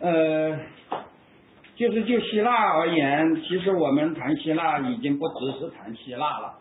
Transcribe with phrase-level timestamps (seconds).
[0.00, 0.58] 呃，
[1.76, 6.54] 就是就希腊而言，其实我们谈希腊已经不只是谈希腊了。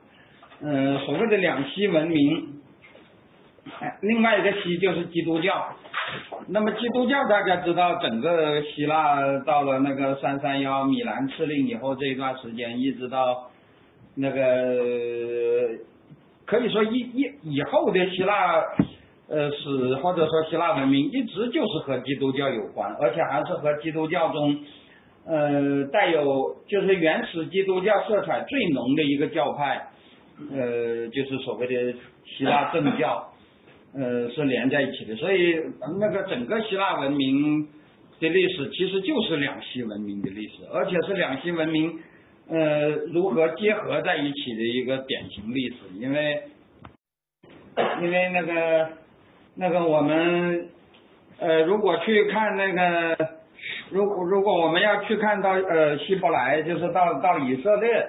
[0.61, 2.61] 呃，所谓的两希文明，
[4.01, 5.69] 另外一个希就是基督教。
[6.47, 13.49] 那么基督教大家知道，整个希腊到了那个三三幺米兰敕令以后这一段时间，一直到
[14.15, 14.41] 那个
[16.45, 18.63] 可以说一一以后的希腊
[19.29, 24.59] 呃史或者说希腊文明，一直就是和基督教有关，而且还是和基督教中
[25.25, 29.87] 呃带有就是原始基督教色彩最浓的一个教派，
[30.51, 31.93] 呃就是所谓的
[32.25, 33.29] 希腊正教。
[33.95, 35.55] 呃，是连在一起的，所以
[35.99, 37.67] 那个整个希腊文明
[38.19, 41.99] 的历史其实就是两希文明的历史，而且是两希文明
[42.49, 45.75] 呃如何结合在一起的一个典型历史。
[45.99, 46.41] 因为
[48.01, 48.89] 因为那个
[49.55, 50.69] 那个我们
[51.39, 53.17] 呃如果去看那个，
[53.91, 58.07] 如果如果我们要去看到呃希伯来，就是到到以色列，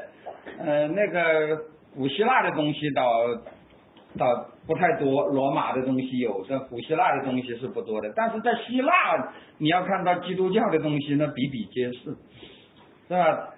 [0.59, 1.59] 呃那个
[1.95, 3.03] 古希腊的东西倒
[4.19, 4.47] 倒。
[4.67, 8.11] 不太多，罗马的东西有，这古希腊的东西是不多的。
[8.17, 11.99] 但是在希腊，你要看到基督教的东西，那比比皆是，
[13.07, 13.51] 是吧？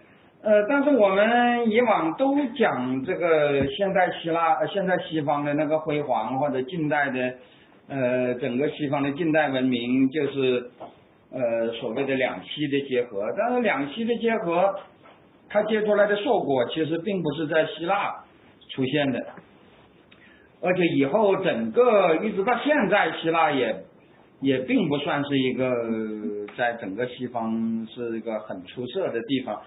[0.43, 7.35] 呃，但是我们以往都讲这个现代希腊，现在西方的那个辉煌，或者近代的，
[7.89, 10.71] 呃，整个西方的近代文明，就是
[11.31, 13.25] 呃所谓的两栖的结合。
[13.39, 14.75] 但是两栖的结合，
[15.49, 18.25] 它结出来的硕果，其实并不是在希腊
[18.71, 19.25] 出现的。
[20.63, 23.85] 而且以后整个一直到现在，希腊也
[24.41, 25.71] 也并不算是一个
[26.57, 29.61] 在整个西方是一个很出色的地方，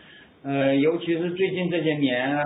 [0.43, 2.43] 呃，尤其是最近这些年，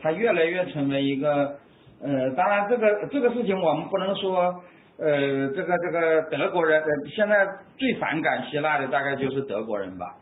[0.00, 1.58] 它越来越成为一个，
[2.02, 4.62] 呃，当然这个这个事情我们不能说，
[4.98, 10.16] 呃，这个这个德国人呃现在最反感希腊的大概就是德国人吧，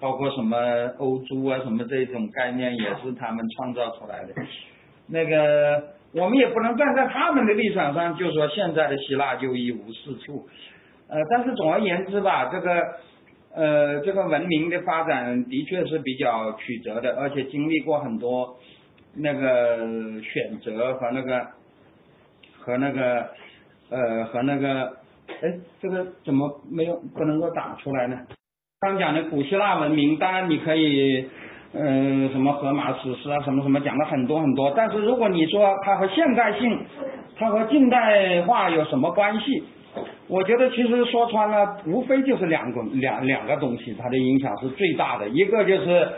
[0.00, 0.58] 包括什么
[0.98, 4.34] 欧洲啊什么这种概念也是他们创造出来的，
[5.08, 5.94] 那个。
[6.12, 10.48] 我们也不能站在他们的立场上就说现在的希腊就一无是处，
[11.08, 12.82] 呃，但是总而言之吧，这个
[13.52, 18.56] 呃这个文明的发展的确是比较曲折的，而且经历过很多
[19.16, 19.76] 那个
[20.22, 21.46] 选择和那个
[22.60, 23.28] 和那个
[23.90, 24.84] 呃和那个
[25.42, 28.18] 哎这个怎么没有不能够打出来呢？
[28.80, 31.28] 刚讲的古希腊文明，当然你可以。
[31.78, 34.72] 嗯，什么荷马史诗啊，什么什么讲了很多很多。
[34.74, 36.78] 但是如果你说它和现代性，
[37.36, 39.62] 它和近代化有什么关系？
[40.28, 45.28] 我觉得其实说穿了，无非就是两个两两个东西，它的影响是最大的。
[45.28, 46.08] 一个就是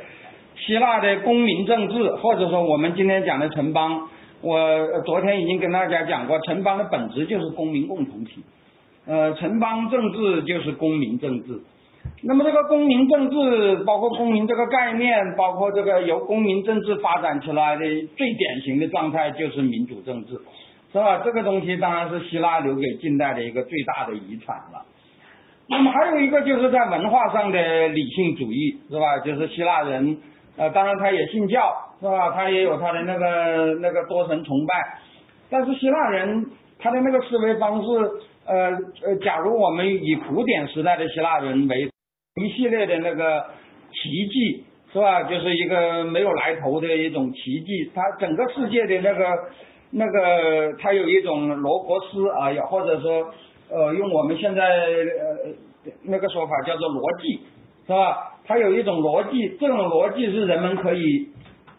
[0.54, 4.08] 希腊的公民政治，或者说我们今天讲的城邦。
[4.40, 8.44] 我昨天已经跟大家讲过，城邦的本质就是公民共同体。
[9.06, 11.60] 呃，城邦政治就是公民政治。
[12.22, 17.84] 那么这个公民政治，包括公民这个概念，包括这个由公民政治发展出来的
[18.16, 20.40] 最典型的状态就是民主政治，
[20.92, 21.22] 是吧？
[21.24, 24.86] 这个东西当然是希腊留给近代的一个最大的遗产了。
[25.68, 29.18] 那么还有一个就是在文化上的理性主义，是吧？
[29.18, 30.18] 就是希腊人，
[30.58, 32.32] 呃，当然他也信教，是吧？
[32.32, 34.98] 他也有他的那个那个多神崇拜，
[35.48, 36.44] 但是希腊人
[36.78, 37.88] 他的那个思维方式，
[38.44, 38.70] 呃
[39.06, 41.88] 呃，假如我们以古典时代的希腊人为
[42.42, 43.44] 一系列的那个
[43.92, 45.22] 奇迹是吧？
[45.24, 47.90] 就是一个没有来头的一种奇迹。
[47.94, 49.24] 他整个世界的那个
[49.90, 53.30] 那个，他有一种罗伯斯啊，或者说
[53.70, 57.40] 呃，用我们现在呃那个说法叫做逻辑，
[57.86, 58.34] 是吧？
[58.48, 61.28] 它有一种逻辑，这种逻辑是人们可以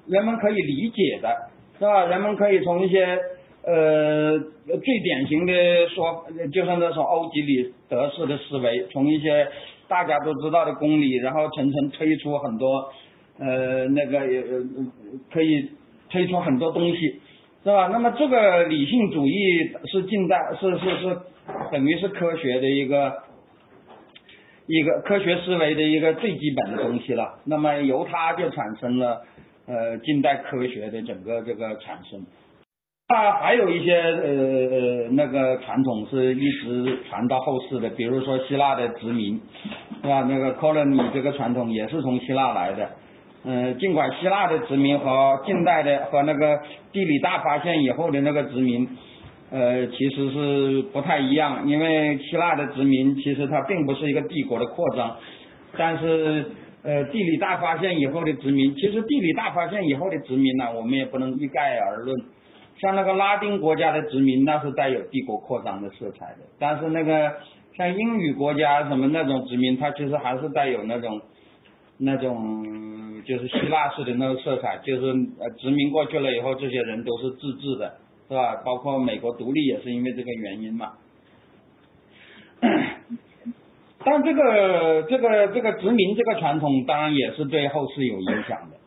[0.07, 1.35] 人们可以理解的，
[1.77, 2.05] 是吧？
[2.05, 3.19] 人们可以从一些
[3.65, 5.53] 呃最典型的
[5.89, 9.47] 说，就是那种欧几里得式的思维，从一些。
[9.89, 12.91] 大家都知道的公理，然后层层推出很多，
[13.39, 14.63] 呃，那个呃
[15.33, 15.67] 可以
[16.11, 17.19] 推出很多东西，
[17.63, 17.87] 是吧？
[17.91, 19.33] 那么这个理性主义
[19.91, 21.17] 是近代是是是
[21.71, 23.11] 等于是科学的一个
[24.71, 27.39] 一个科学思维的一个最基本的东西了。
[27.45, 29.23] 那么由它就产生了
[29.65, 32.23] 呃近代科学的整个这个产生。
[33.07, 39.41] 它还有一些呃呃那个传统是一直传到后世的，比如说希腊的殖民，
[40.03, 40.21] 是吧？
[40.29, 42.87] 那个 colony 这个传统也是从希腊来的。
[43.43, 46.59] 嗯，尽管希腊的殖民和近代的和那个
[46.91, 48.87] 地理大发现以后的那个殖民，
[49.51, 51.67] 呃，其实是不太一样。
[51.67, 55.17] 因为希腊的殖民其实它并不是一个帝国的扩张，
[55.77, 56.45] 但是
[56.83, 62.15] 呃，地理大发现以后的殖民，其实地理大发现以后的殖民呢，我们也不能一概而论。
[62.79, 66.37] 像那个拉丁国家的殖民，那是带有帝国扩张的色彩的。
[66.57, 67.33] 但是那个
[67.75, 71.19] 像英语国家什么那种殖民，它其实还是带有那种
[71.97, 75.07] 那种就是希腊式的那个色彩，就是
[75.41, 77.93] 呃殖民过去了以后，这些人都是自治的，
[78.29, 78.61] 是吧？
[78.63, 80.93] 包括美国独立也是因为这个原因嘛。
[84.05, 88.77] 但这个这个这个殖民这个传统，当然也是对后世有影响的。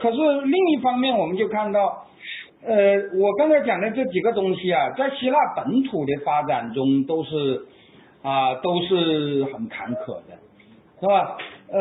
[0.00, 2.06] 可是另一方面，我们就看到，
[2.64, 7.66] 呃，我刚才讲的这几个东西啊，在希腊本土的发展中都是
[8.22, 10.38] 啊都是很坎坷的，
[11.00, 11.36] 是吧？
[11.70, 11.80] 呃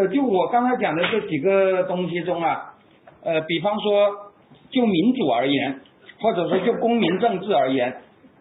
[0.00, 2.74] 呃，就我刚才讲的这几个东西中啊，
[3.22, 4.32] 呃，比方说
[4.70, 5.80] 就民主而言，
[6.24, 7.94] 或者说就公民政治而言。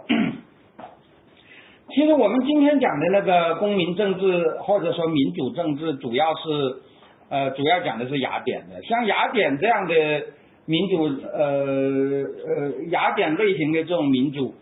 [1.93, 6.77] 其实我们今天讲的那个公民政治或者说民主政治，主要是
[7.29, 9.93] 呃主要讲的是雅典的，像雅典这样的
[10.65, 11.03] 民主
[11.33, 14.55] 呃呃雅典类型的这种民主，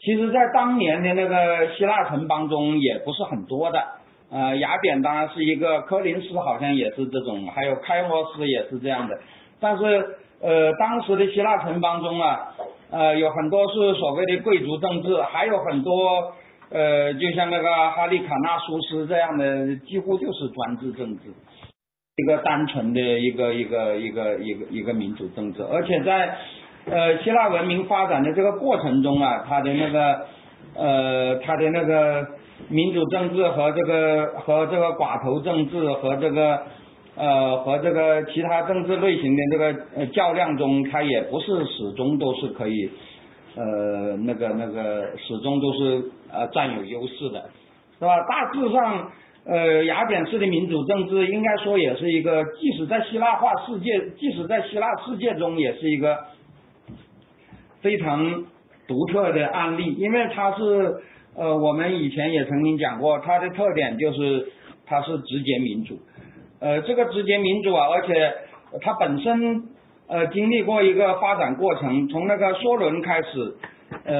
[0.00, 3.78] 其实在当年的那个希腊城邦中也不是很多的，
[4.30, 9.20] 呃雅典当然是一个，科林斯好像也是这种，还有开罗斯也是这样的，
[9.60, 12.54] 但是呃当时的希腊城邦中啊，
[12.90, 16.34] 呃有很多是所谓的贵族政治，还有很多。
[16.74, 21.24] 呃，就像那个哈利卡纳苏斯这样的，几乎就是专制政治，
[22.16, 26.34] 一个单纯的一个一个一个一个一个民主政治，而且在
[26.86, 30.26] 呃希腊文明发展的这个过程中啊，它的那个
[30.74, 32.26] 呃它的那个
[32.70, 36.62] 民主政治和这个和这个寡头政治和这个
[37.16, 42.90] 呃和这个其他政治类型的这个呃较量中，它也不是始终都是可以。
[43.54, 47.50] 呃，那个那个始终都是呃占有优势的，
[47.98, 48.08] 是吧？
[48.26, 49.12] 大致上，
[49.44, 56.16] 呃，雅典式的民主政治应该说也是一个，即使在希腊化世界，即使在希腊世界中，也是一个
[57.82, 58.46] 非常
[58.88, 61.02] 独特的案例，因为它是
[61.36, 64.50] 呃，我们以前也曾经讲过，它的特点就是
[64.86, 65.98] 它是直接民主，
[66.62, 68.32] 呃，这个直接民主啊，而且
[68.80, 69.64] 它本身。
[70.08, 73.54] 呃，经历过一个发展过程，从那个梭伦开始，
[74.04, 74.14] 呃，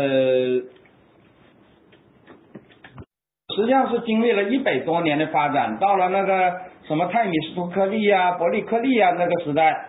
[3.54, 9.88] 实际上是经历了一百多年的发展，到了那个什么泰米斯托克利啊、伯利克利啊那个时代，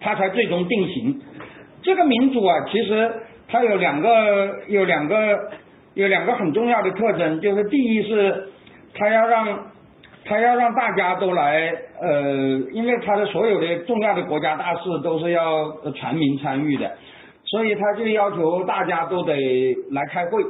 [0.00, 1.22] 它才最终定型。
[1.82, 3.14] 这个民主啊，其实
[3.46, 5.52] 它有两个有两个
[5.94, 8.48] 有两个很重要的特征，就是第一是
[8.94, 9.66] 它要让。
[10.24, 12.30] 他要让大家都来，呃，
[12.72, 16.90] 因为他的所有的重要的国家大事都是要全民参与的，
[17.44, 19.34] 所以他就要求大家都得
[19.90, 20.42] 来开会。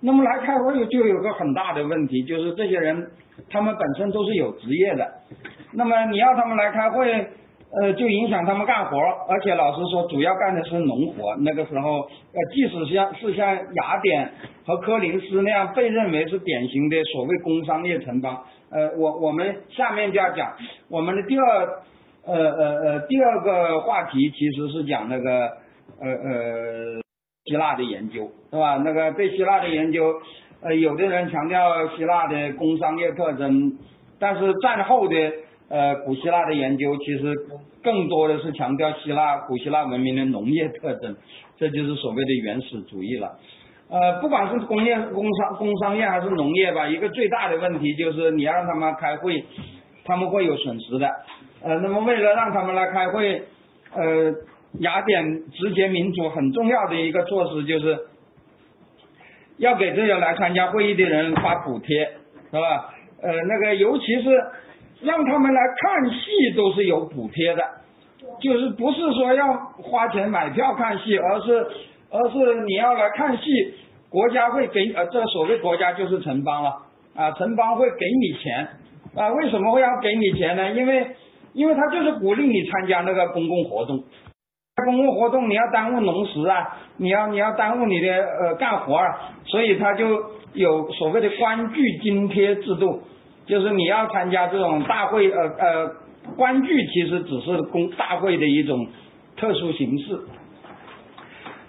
[0.00, 3.10] 那么来开会就有个很大的问题，就是这些人
[3.50, 5.06] 他们本身都是有职业的，
[5.72, 7.28] 那么你要他们来开会。
[7.70, 8.96] 呃，就影响他们干活，
[9.28, 11.36] 而且老师说，主要干的是农活。
[11.40, 14.30] 那个时候，呃，即使像是像雅典
[14.64, 20.54] 和科林斯那样被认为是典型的所谓工商业城邦，呃，我我们下面就要讲
[20.88, 21.82] 我们的第二，
[22.24, 25.48] 呃呃呃，第二个话题其实是讲那个
[26.00, 27.02] 呃呃
[27.44, 28.80] 希腊的研究，是吧？
[28.82, 30.14] 那个对希腊的研究，
[30.62, 33.76] 呃，有的人强调希腊的工商业特征，
[34.18, 35.14] 但是战后的。
[35.70, 37.34] 呃，古希腊的研究其实
[37.82, 41.14] 更多的是强调希腊古希腊文明的农业特征，
[41.58, 43.38] 这就是所谓的原始主义了。
[43.90, 49.44] 呃，不管是工业、工商、工商业还是农业吧，一个最大的问题就是你让他们开会，
[50.06, 51.06] 他们会有损失的。
[51.62, 53.42] 呃，那么为了让他们来开会，
[53.94, 54.32] 呃，
[54.80, 57.98] 雅典直接民主很重要的一个措施就是，
[59.58, 62.06] 要给这些来参加会议的人发补贴，
[62.50, 62.94] 是吧？
[63.20, 64.30] 呃，那个尤其是。
[65.00, 67.62] 让他们来看戏都是有补贴的，
[68.40, 71.66] 就是不是说要花钱买票看戏，而是
[72.10, 73.42] 而是你要来看戏，
[74.10, 76.70] 国家会给呃这个所谓国家就是城邦了
[77.14, 78.68] 啊，城邦会给你钱
[79.14, 80.72] 啊，为什么会要给你钱呢？
[80.72, 81.06] 因为
[81.52, 84.02] 因为他就是鼓励你参加那个公共活动，
[84.84, 90.04] 公共活动你要耽误农时啊，你要你要耽误你的呃干活啊，所以他就
[90.54, 93.02] 有所谓的官具津贴制度。
[93.48, 95.90] 就是你要参加这种大会，呃呃，
[96.36, 98.86] 官剧其实只是公大会的一种
[99.36, 100.20] 特殊形式。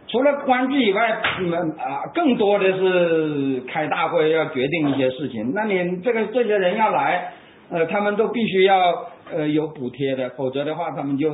[0.07, 5.53] 除了官剧以外，你们啊，更多的是开大会要决定一些事情。
[5.53, 7.31] 那你这个这些人要来，
[7.69, 11.31] 呃，他们都必须要呃有补贴的，否则的话他们就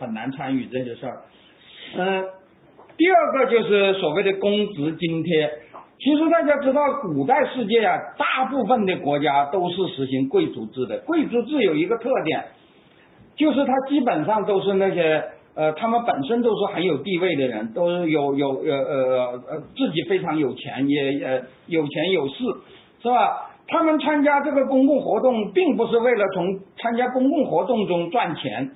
[0.00, 1.22] 很难参与这些事儿。
[1.96, 2.24] 嗯，
[2.96, 5.50] 第二个就是所谓的公职津贴。
[5.98, 10.98] 其实大家知道，古代世界啊，大部分的国家都是实行贵族制的。
[10.98, 12.44] 贵族制有一个特点，
[13.36, 15.24] 就是它基本上都是那些
[15.56, 22.34] 呃，他们本身都是很有地位的人，都是有有呃呃呃自己非常有钱，也呃有钱有势，
[23.02, 23.50] 是吧？
[23.66, 28.70] 他们参加这个公共活动，并不是为了从参加公共活动中赚钱，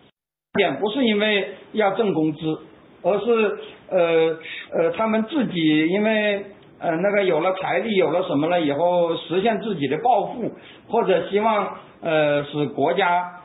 [0.59, 2.59] 也不是因为要挣工资，
[3.03, 4.37] 而是呃
[4.77, 6.45] 呃他们自己因为
[6.83, 10.53] 呃那个有了财力，有了什么了以后，实现自己的抱负，
[10.89, 13.41] 或者希望呃使国家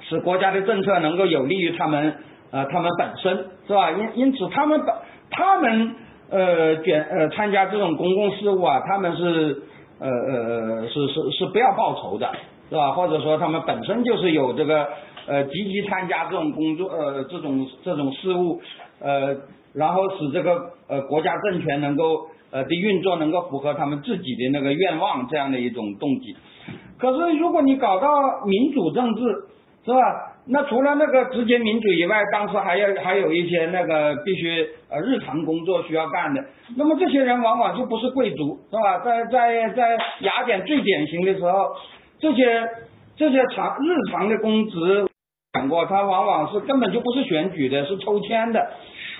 [0.00, 2.16] 使国家的政策能够有利于他们。
[2.52, 3.36] 啊，他们本身
[3.66, 3.90] 是吧？
[3.90, 4.94] 因因此，他们本
[5.30, 5.96] 他们
[6.30, 9.62] 呃卷呃参加这种公共事务啊，他们是
[9.98, 12.32] 呃呃是是是不要报酬的，
[12.70, 12.92] 是吧？
[12.92, 14.86] 或者说他们本身就是有这个
[15.26, 18.60] 呃积极参加这种工作呃这种这种事务
[19.00, 19.36] 呃，
[19.76, 26.34] 然后使这个呃国家政权能够呃的运作能够符合他们自己的那个愿望这样的一种动机。
[26.98, 28.08] 可是如果你搞到
[28.46, 29.20] 民主政治，
[29.84, 30.00] 是吧？
[30.48, 36.44] 那除了那个直接民主以外，当时还要还有一些那个必须呃日常工作需要干的。
[36.76, 39.00] 那么这些人往往就不是贵族，是吧？
[39.00, 41.74] 在在在雅典最典型的时候，
[42.20, 42.68] 这些
[43.16, 45.06] 这些常日常的公职
[45.52, 48.70] 讲过，他往往是根本就不是选举的，是抽签的。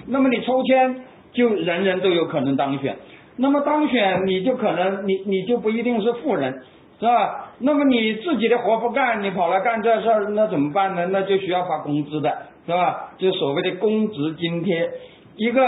[0.06, 2.96] 那么你抽签就人人都有可能当选，
[3.36, 6.62] 那么当选你就可能你你就不一定是富人。
[6.98, 7.50] 是吧？
[7.58, 11.06] 那么你自己的活不干，你跑来干这事儿，那怎么办呢？
[11.12, 12.34] 那就需要发工资的，
[12.64, 13.12] 是吧？
[13.18, 14.90] 就所谓的公职津贴，
[15.36, 15.62] 一个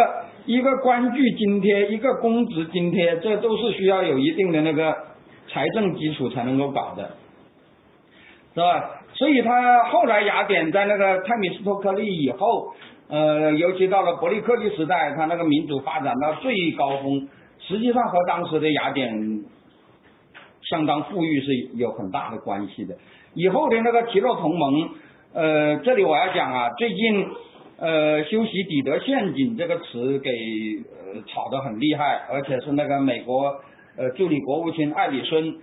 [0.46, 4.96] 一个官具津贴，一个公职津贴，这都是需要有一定的那个
[5.52, 7.10] 财政基础才能够搞的，
[8.54, 8.90] 是吧？
[9.12, 12.72] 所以他后来雅典在那个泰米斯托克利以后，
[13.08, 19.44] 呃，尤其到了伯利克利时代，他那个民主发展到最高峰，实际上和当时的雅典。
[20.60, 22.94] 相当富裕是有很大的关系的。
[23.32, 24.90] 以后的那个提洛同盟，
[25.32, 27.26] 呃，这里我要讲啊，最近
[27.78, 33.54] 呃修习底德陷阱这个词给呃炒得很厉害，而且是那个美国
[33.96, 35.56] 呃助理国务卿艾里森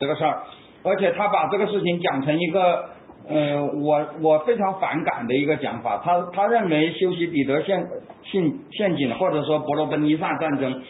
[0.00, 0.42] 这个事儿，
[0.82, 2.90] 而且他把这个事情讲成一个
[3.28, 7.86] 呃我我非常反感的一个讲法，他他认为修昔底德陷
[8.22, 10.82] 陷陷阱或者说伯罗奔尼撒战争。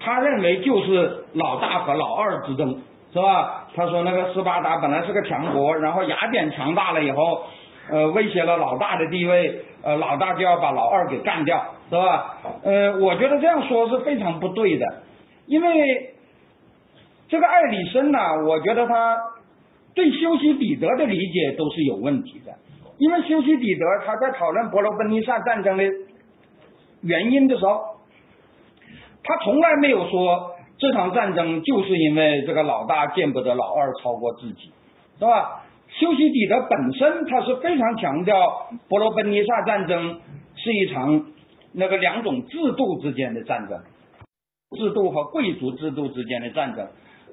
[0.00, 3.68] 他认为就是老大和老二之争，是吧？
[3.74, 7.44] 他说那个斯巴达本来是个强国，然后雅典强大了以后，
[7.90, 12.36] 呃，威胁了老大的地位，呃，老大就要把老二给干掉，是吧？
[12.64, 14.86] 呃，我觉得这样说是非常不对的，
[15.46, 16.10] 因为
[17.28, 19.16] 这个艾里森呢，我觉得他
[19.94, 22.52] 对修昔底德的理解都是有问题的，
[22.98, 25.84] 因为修昔底德他在讨论伯罗奔尼撒战争的
[27.02, 27.94] 原因的时候。
[29.26, 34.70] 他从来没有说这场战争就是因为这个老大见不得老二超过自己，
[35.18, 35.62] 是吧？
[35.88, 40.20] 修昔底德本身他是非常强调伯罗奔尼撒战争
[40.56, 41.24] 是一场
[41.72, 43.80] 那个两种制度之间的战争，
[44.76, 46.86] 制度和贵族制度之间的战争。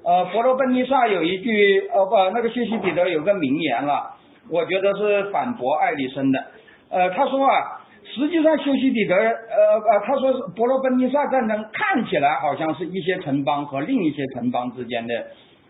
[0.04, 4.16] 呃，伯罗奔尼撒有一句呃不，那个修昔底德有个名言了，
[4.50, 6.44] 我觉得是反驳爱迪生的。
[6.90, 7.78] 呃，他说啊。
[8.04, 15.14] 实际上，修昔底德，呃呃，他说是伯罗奔尼撒战争看起来好像是一些城邦和另一些城邦之间的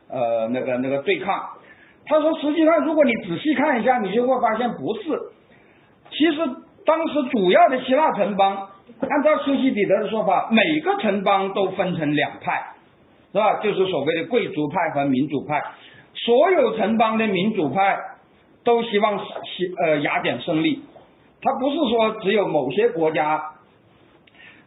[0.08, 1.38] 呃那个那个对抗。
[2.06, 5.02] 他说，实际上如果你仔细看一下，你就会发现不是。
[6.10, 6.38] 其实
[6.84, 8.70] 当时主要的希腊城邦，
[9.00, 12.72] 按照修昔底德的说法，每个城邦都分成两派，
[13.32, 13.60] 是吧？
[13.62, 15.62] 就是所谓的贵族派和民主派。
[16.14, 17.98] 所有城邦的民主派
[18.62, 20.82] 都希望希呃雅典胜利。
[21.40, 23.42] 他不是说只有某些国家，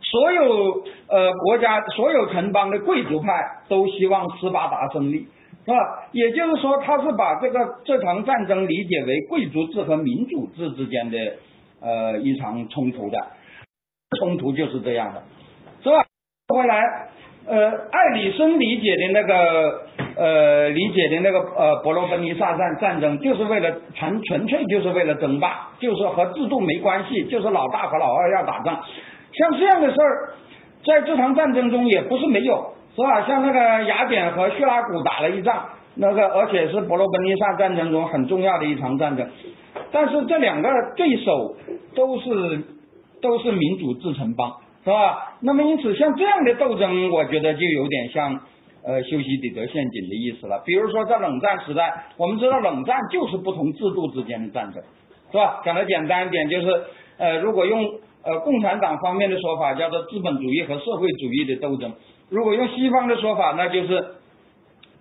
[0.01, 3.27] 所有呃国家所有城邦的贵族派
[3.69, 5.27] 都希望斯巴达胜利，
[5.63, 6.10] 是吧？
[6.12, 11.17] 也就是说，他是把这个这场战争理解为贵族制和民主制之间的
[11.79, 13.27] 呃一场冲突的，
[14.19, 15.24] 冲突就是这样的，
[15.84, 16.05] 是吧？
[16.48, 17.10] 回来。
[17.47, 19.81] 呃，爱里森理解的那个
[20.15, 28.83] 呃，理解的那个呃，伯罗奔尼撒战战争，就是为了纯纯粹就是为了争霸，就是和制度没关系，就是老大和老二要打仗。
[29.31, 30.33] 像这样的事儿，
[30.85, 33.27] 在这场战争中也不是没有，是吧？
[33.27, 39.29] 像那个雅典和叙拉古打了一仗，那个而且是伯罗奔尼撒战争中很重要的一场战争，
[39.91, 41.55] 但是这两个对手
[41.93, 42.63] 都是
[43.21, 44.51] 都是民主制城邦。
[44.86, 45.34] 是吧？
[45.42, 48.39] 那么因此，像这样的斗争，我觉得就有点像
[48.86, 50.62] 呃修昔底德陷阱的意思了。
[50.63, 54.84] 比如说，在冷战时代，我们知道冷战就是不同制度之间的战争，
[55.32, 55.63] 是吧？
[55.65, 56.68] 讲的简单一点，就是
[57.18, 57.84] 呃，如果用
[58.24, 61.89] 呃共产党方面的说法，叫做资本主义和社会主义的斗争；
[62.30, 64.06] 如果用西方的说法，那就是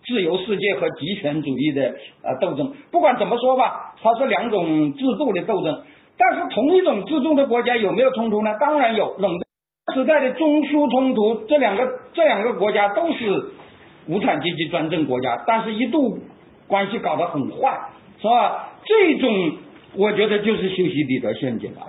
[0.07, 2.73] 自由世界和极权主义的呃斗争。
[2.91, 5.83] 不管怎么说吧，它是两种制度的斗争。
[6.17, 8.57] 但是同一种制度的国家有没有冲突呢？
[8.59, 9.15] 当然有。
[9.19, 9.44] 冷战
[9.95, 13.45] 时代的中苏冲突，这两个这两个国家都是
[14.09, 16.19] 无产阶级专政国家，但是一度
[16.67, 17.79] 关系搞得很坏，
[18.21, 18.69] 是吧？
[18.85, 19.53] 这种
[19.97, 21.81] 我觉得就是修昔底德陷阱了，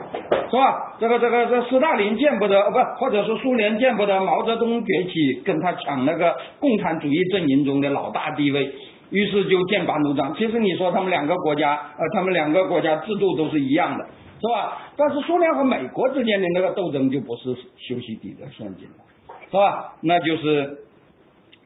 [0.49, 0.95] 是吧？
[0.99, 8.71] 这个这个这斯大林见不得，不，或者说苏联见不得毛泽东崛起，跟他抢那个共产主义阵营中的老大地位。
[9.11, 10.33] 于是就剑拔弩张。
[10.35, 14.05] 其实你说他们两个国家，呃，他们两个国家制度都是一样的，
[14.45, 14.91] 是吧？
[14.95, 19.05] 但是苏联和美国之间的那个斗争就不是修昔底德陷阱了，
[19.49, 19.95] 是吧？
[20.01, 20.77] 那就是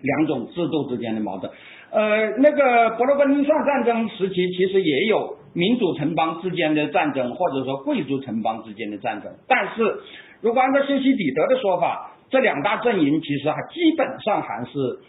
[0.01, 1.51] 两种制度之间的矛盾。
[1.91, 9.31] 呃，那个伯罗奔尼撒战争时期，其实也有民主城邦之间的战争，或者说贵族城邦之间的战争。
[9.47, 9.99] 但是
[10.41, 14.99] 如果按照修昔底德的说法，这两大阵营其实还基本上还是。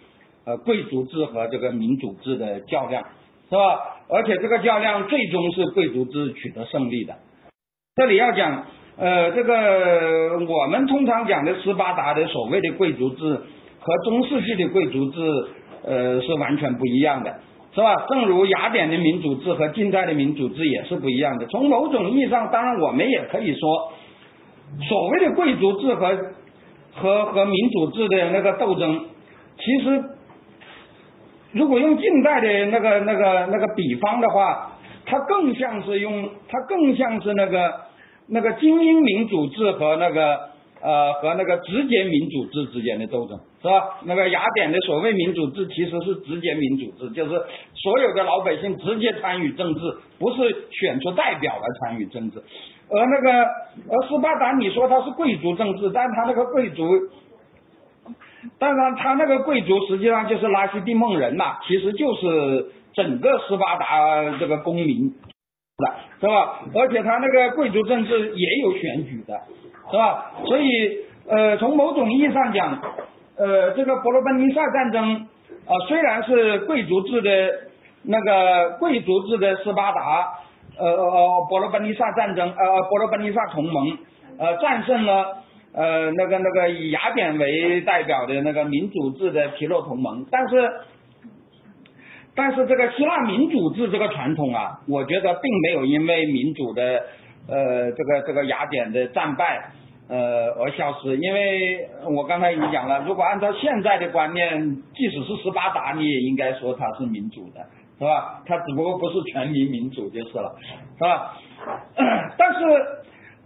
[0.46, 3.04] 呃，贵族制和这个民主制的较量，
[3.50, 4.00] 是吧？
[4.08, 7.14] 而且这个较量最终是贵族制取得胜利的。
[7.96, 8.66] 这里要讲，
[8.98, 13.40] 呃，这个我们通常讲的斯巴达的所谓的贵族制
[13.80, 15.20] 和中世纪的贵族制，
[15.84, 17.40] 呃，是完全不一样的，
[17.74, 18.06] 是吧？
[18.08, 21.46] 正如雅典的民主制和近代的民主制也是不一样的。
[21.46, 23.92] 从某种意义上，当然我们也可以说，
[24.88, 26.16] 所谓的贵族制和
[26.94, 29.06] 和和民主制的那个斗争，
[29.58, 30.04] 其实。
[31.52, 34.70] 如果用近代的那个、那个、那个比方的话，
[35.06, 37.72] 它更像是用，它更像是那个、
[38.28, 40.50] 那个精英民主制和那个
[40.82, 44.00] 呃和那个直接民主制之间的斗争，是吧？
[44.04, 47.30] 那个雅典的所谓民主制其实是直接民主制，就是
[47.74, 49.80] 所有的老百姓直接参与政治，
[50.18, 52.42] 不是选出代表来参与政治。
[52.88, 53.30] 而那个
[53.88, 56.84] 而斯巴达，你说它是贵族政治，但他那个贵族。
[58.58, 65.10] 当然，他那个贵族实际上就是拉西蒂梦人呐，其实就是整个斯巴达这个公民
[65.76, 66.60] 的，是吧？
[66.74, 69.40] 而且他那个贵族政治也有选举的，
[69.90, 70.32] 是吧？
[70.44, 72.80] 所以，呃，从某种意义上讲，
[73.36, 75.28] 呃，这个伯罗奔尼撒战争
[75.66, 77.30] 啊，虽然是贵族制的
[78.02, 80.34] 那个贵族制的斯巴达，
[80.78, 83.98] 呃呃，伯罗奔尼撒战争，呃，伯罗奔尼撒同盟，
[84.38, 85.38] 呃，战胜了。
[85.72, 90.68] 呃，那个那个以雅典为代表的那个民主制的皮洛同盟，但是，
[92.40, 97.04] 但是这个希腊民主制这个传统啊，我觉得并没有因为民主的
[97.46, 99.72] 呃这个这个雅典的战败
[100.08, 104.58] 呃而消失，因为我刚才已经讲了，如果按照现在的观念，
[104.94, 107.60] 即使是斯巴达，你也应该说它是民主的，
[107.98, 108.42] 是吧？
[108.46, 110.56] 它只不过不是全民民主就是了，
[110.96, 111.36] 是吧？
[112.38, 112.64] 但是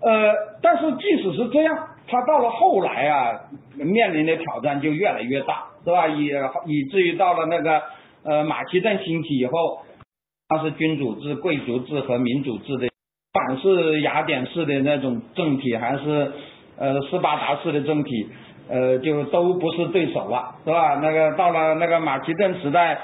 [0.03, 1.89] 呃，但是即使是这样。
[2.07, 3.41] 他到了后来啊，
[3.77, 6.07] 面临的挑战就越来越大，是吧？
[6.07, 6.31] 以
[6.67, 7.83] 以至于到了那个
[8.25, 9.53] 呃马其顿兴起以后，
[10.49, 16.33] 它是君主制、贵族制和民主制的，不管是雅典式的那种政体，还是
[16.79, 18.29] 呃斯巴达式的政体，
[18.69, 20.97] 呃就都不是对手了，是吧？
[21.03, 22.99] 那个到了那个马其顿时代，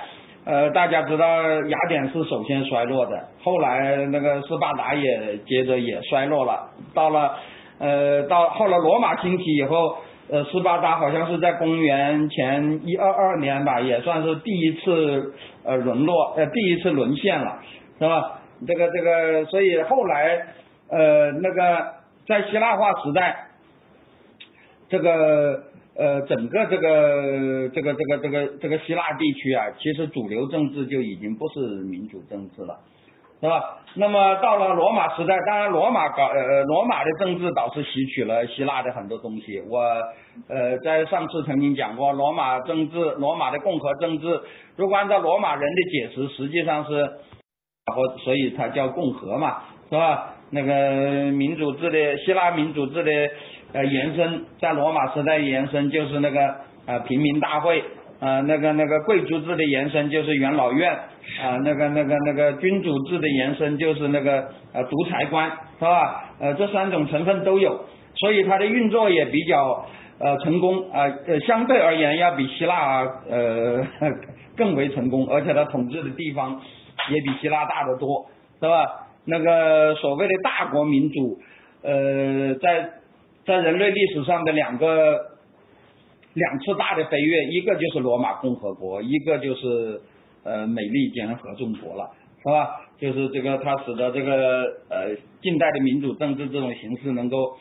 [0.45, 7.37] 呃大家知道雅典是首先衰落的，后来那个斯巴达也接着也衰落了，到了。
[7.83, 9.97] 呃，到后来罗马兴起以后，
[10.31, 17.61] 呃，斯巴达好像是在公元前一二二年吧，也算是第一次呃沦落，呃，第一次沦陷了，
[17.99, 18.41] 是吧？
[18.67, 20.47] 这个这个，所以后来
[20.89, 21.95] 呃那个
[22.27, 23.49] 在希腊化时代，
[24.89, 25.65] 这个
[25.97, 32.79] 呃整个这个这个这个这个这个希腊地区啊，其实主流政治就已经不是民主政治了。
[33.43, 33.80] 是吧？
[33.95, 39.61] 那么到了罗马时代，当然罗马搞呃罗马的政治倒是吸取了希腊的很多东西。
[39.69, 39.81] 我
[40.49, 44.41] 呃在上次曾经讲过，罗马政治，罗马的共和政治，
[44.77, 50.35] 如果按照罗马人的解释，实际上是，然后所以它叫共和嘛，是吧？
[50.51, 53.11] 那个民主制的希腊民主制的
[53.73, 57.83] 呃延伸，在罗马时代延伸就是那个呃平民大会。
[58.21, 66.35] 啊，那个那个贵族制的延伸就是元老院，啊，那个那个那个君主制的延伸就是那个呃独裁官，是吧？
[66.39, 69.87] 呃，这三种成分都有，所以它的运作也比较
[70.19, 73.87] 呃成功啊，呃相对而言要比希腊呃
[74.55, 76.61] 更为成功，而且它统治的地方
[77.09, 78.27] 也比希腊大得多，
[78.61, 78.85] 是吧？
[79.25, 81.39] 那个所谓的大国民主，
[81.83, 82.91] 呃，在
[83.47, 85.19] 在人类历史上的两个。
[86.35, 90.01] 两次大的飞跃，一个就是罗马共和国，一个就是
[90.45, 92.11] 呃美利坚合众国了，
[92.43, 92.81] 是吧？
[92.99, 97.57] 就是这个，它使得这个呃近代的民主政治这种形式能够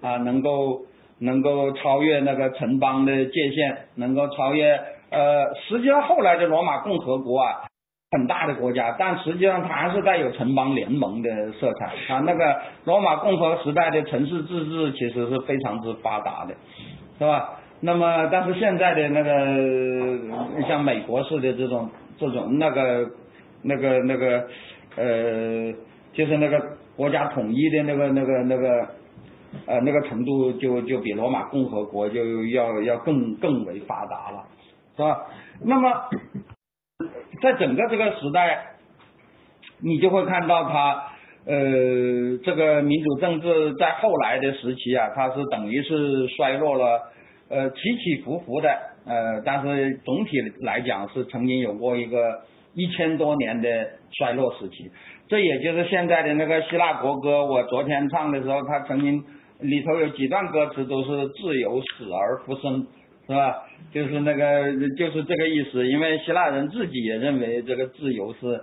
[0.00, 0.82] 啊能够
[1.18, 7.66] 能够超越那个城邦的界限，能够超越呃实际上后来的罗马共和国啊，
[8.12, 11.86] 很大的国家，但实际上它还是带有城邦联盟的色彩。
[12.14, 16.54] 啊，那个罗马共和时代的城市自治其实是非常之发达的，
[17.18, 17.60] 是吧？
[17.86, 23.08] 那么，但是现在的那个像美国式的这种这种那个
[23.62, 24.48] 那个那个
[24.96, 25.72] 呃，
[26.12, 26.60] 就是那个
[26.96, 28.88] 国家统一的那个那个那个
[29.66, 34.44] 呃那个程度，就就比罗马共和国就要要更更为发达了，
[34.96, 35.26] 是吧？
[35.64, 35.88] 那么，
[37.40, 38.74] 在整个这个时代，
[39.80, 41.04] 你就会看到它
[41.46, 41.54] 呃
[42.42, 47.12] 这个民主政治在后来的时期啊，它是等于是衰落了。
[47.48, 48.68] 呃，起起伏伏的，
[49.06, 52.42] 呃，但是总体来讲是曾经有过一个
[52.74, 54.90] 一千多年的衰落时期。
[55.28, 59.22] 这也就是现在的那个希腊国歌，我昨天唱的时候，它曾经
[59.60, 62.84] 里头有几段歌词都是自由死而复生，
[63.28, 63.62] 是吧？
[63.92, 65.86] 就是那个就是这个意思。
[65.86, 68.60] 因为希腊人自己也认为这个自由是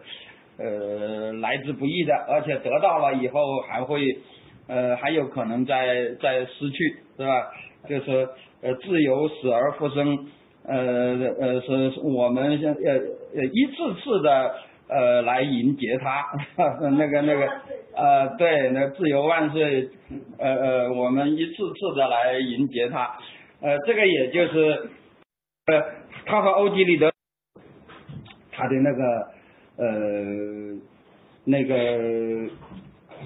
[0.57, 4.05] 呃来之不易的，而且得到了以后还会
[4.67, 7.47] 呃还有可能再再失去，是吧？
[7.87, 8.27] 就是。
[8.63, 10.27] 呃，自由死而复生，
[10.65, 10.75] 呃
[11.39, 12.93] 呃，是我们现呃
[13.35, 14.55] 呃一次次的
[14.87, 16.23] 呃来迎接他，
[16.97, 17.45] 那个那个
[17.93, 19.89] 呃对，那自由万岁，
[20.37, 23.17] 呃呃，我们一次次的来迎接他，
[23.61, 24.89] 呃，这个也就是
[25.67, 25.83] 呃
[26.25, 27.11] 他和欧几里得
[28.51, 29.03] 他的那个
[29.77, 30.79] 呃
[31.45, 31.75] 那个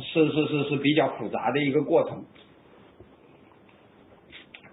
[0.02, 2.26] 是是是是比较复杂的一个过程。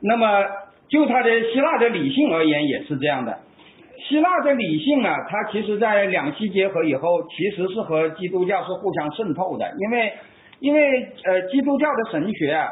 [0.06, 0.44] 那么，
[0.88, 3.38] 就他的希腊的理性而言，也是这样的。
[4.06, 9.72] 希腊的理性啊，它其实在两栖结合以后，其实是和基督教是互相渗透的。
[9.78, 10.12] 因为，
[10.60, 12.68] 因为呃，基督教的神学啊，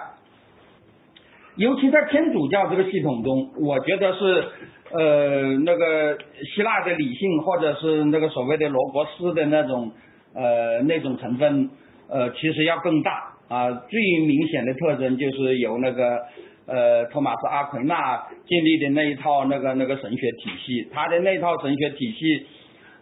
[1.57, 4.45] 尤其在天主教这个系统中，我觉得是
[4.90, 6.18] 呃那个
[6.55, 9.90] 希腊的理性，或者是那个所谓的罗伯斯的那种
[10.35, 11.71] 呃那种成分，
[12.11, 13.11] 呃，其实要更大
[13.49, 13.71] 啊。
[13.88, 16.21] 最明显的特征就是有那个。
[16.66, 22.46] 呃，托马斯阿奎那建立的那一套那个那个神学体系，他的那套神学体系，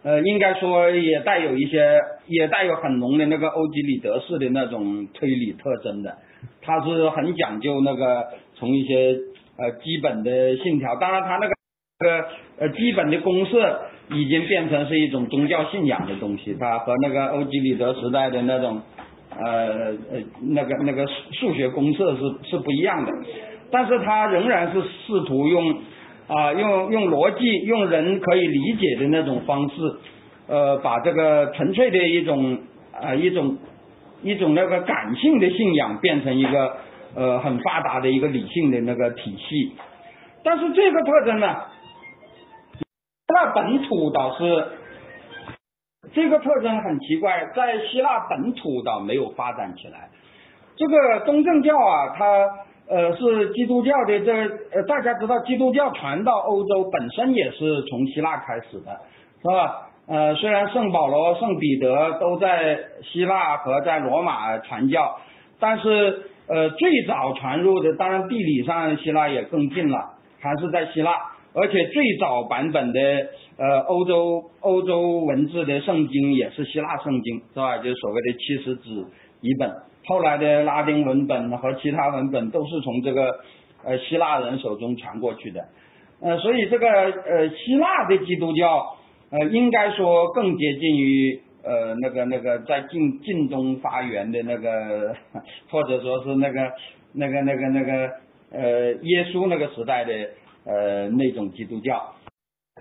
[0.03, 6.17] 呃，应该说也带有一些，也带有很浓的那个欧几里得式的那种推理特征的。
[6.61, 9.15] 他是很讲究那个从一些
[9.57, 11.53] 呃基本的信条，当然他那个
[11.99, 13.51] 那个呃基本的公式
[14.09, 18.81] 已经变成是一种宗教信仰的东西，它和那个欧几里得时代的那种
[19.37, 20.19] 呃呃
[20.49, 23.11] 那个那个数学公式是是不一样的。
[23.71, 25.81] 但是他仍然是试图用
[26.27, 29.75] 啊用用逻辑用人可以理解的那种方式，
[30.47, 32.59] 呃把这个纯粹的一种
[32.93, 33.57] 啊一种
[34.21, 36.77] 一种那个感性的信仰变成一个
[37.15, 39.71] 呃很发达的一个理性的那个体系。
[40.43, 41.55] 但是这个特征呢，
[42.77, 44.67] 希腊本土倒是
[46.13, 50.09] 这个特征很奇怪，在希腊本土倒没有发展起来。
[50.75, 52.25] 这个东正教啊，它。
[52.91, 58.99] 呃，是基督教的这呃，大家知道基督教传到欧洲本身也是从希腊开始的，
[59.41, 59.87] 是吧？
[60.07, 65.17] 呃，虽然圣保罗、圣彼得都在希腊和在罗马传教，
[65.57, 71.13] 但是呃，最早传入的，当然地理上希腊也更近了，还是在希腊，
[71.53, 72.99] 而且最早版本的
[73.57, 77.77] 呃欧洲欧洲文字的圣经也是希腊圣经，是吧？
[77.77, 79.07] 就是所谓的七十子
[79.39, 79.71] 译本。
[80.11, 83.39] 后来的拉丁文本和其他文本都是从这个
[83.85, 85.63] 呃希腊人手中传过去的，
[86.21, 88.97] 呃，所以这个呃希腊的基督教
[89.31, 95.15] 呃应该说更接近于呃那个那个在近近东发源的那个，
[95.71, 96.73] 或者说是那个
[97.13, 98.11] 那个那个那个
[98.51, 100.13] 呃耶稣那个时代的
[100.65, 102.13] 呃那种基督教，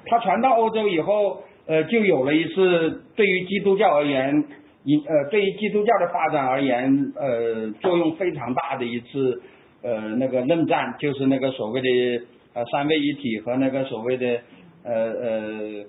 [0.06, 4.44] 它传到欧洲以后，呃就有了一次对于基督教而言。
[4.82, 9.42] 一呃，对于基督教的发展而言，呃，作用非常大的一次
[9.82, 11.88] 呃那个论战，就是那个所谓的
[12.54, 14.40] 呃三位一体和那个所谓的
[14.84, 15.84] 呃呃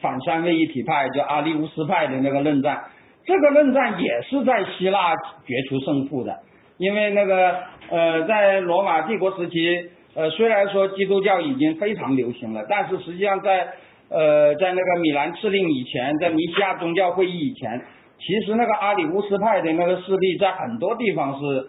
[0.00, 2.84] 反三位一体派，就阿利乌斯派的那个论战。
[3.24, 5.14] 这个论战也是在希腊
[5.46, 6.40] 决出胜负的，
[6.76, 7.56] 因为那个
[7.90, 13.68] 呃在罗马帝国时期，呃虽然说基督教已经非常流行了，但是实际上在
[14.10, 17.82] 呃，在那个米兰敕令以前，在尼西亚宗教会议以前，
[18.18, 21.68] 其实那个阿里乌斯派的那个势力在很多地方是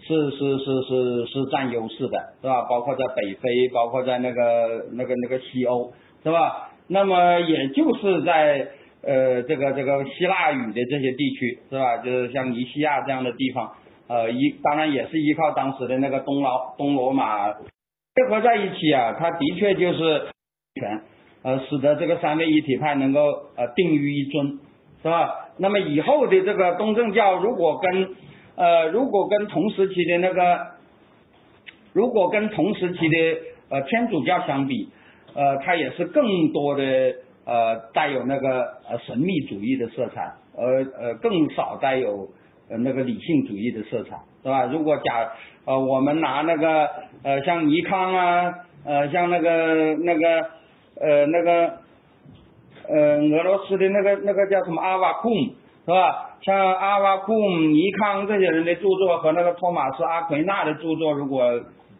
[0.00, 2.62] 是是是是是占优势的，是吧？
[2.70, 5.92] 包括在北非，包括在那个那个那个西欧，
[6.22, 6.70] 是吧？
[6.88, 8.68] 那么也就是在
[9.02, 11.98] 呃这个这个希腊语的这些地区，是吧？
[11.98, 13.72] 就是像尼西亚这样的地方，
[14.08, 20.28] 呃，依当然也是依靠当时的那个东老东罗马结合在一起啊，它的确就是
[20.80, 21.02] 权。
[21.44, 23.20] 呃，使得这个三位一体派能够
[23.54, 24.58] 呃定于一尊，
[25.02, 25.50] 是吧？
[25.58, 28.08] 那么以后的这个东正教如果跟
[28.56, 30.66] 呃如果跟同时期的那个
[31.92, 34.88] 如果跟同时期的呃天主教相比，
[35.34, 36.82] 呃，它也是更多的
[37.44, 42.30] 呃带有那个呃神秘主义的色彩，而呃更少带有
[42.70, 44.64] 呃那个理性主义的色彩，是吧？
[44.64, 45.30] 如果假
[45.66, 46.88] 呃我们拿那个
[47.22, 48.54] 呃像尼康啊，
[48.86, 50.48] 呃像那个那个
[51.00, 51.78] 呃那个
[52.88, 55.54] 呃俄罗斯的那个那个叫什么阿瓦库姆，
[55.84, 56.36] 是吧？
[56.42, 61.44] 像阿瓦库姆、尼康这些人的著作和那个托马斯阿奎那的著作，如果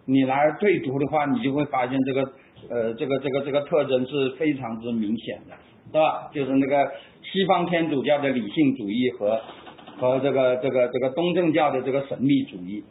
[0.07, 2.33] 你来对读的话，你就会发现这个。
[2.71, 5.55] 呃，这个这个这个特征是非常之明显的，
[5.85, 6.31] 是吧？
[6.33, 9.39] 就是那个西方天主教的理性主义和
[9.99, 12.83] 和这个这个这个东正教的这个神秘主义，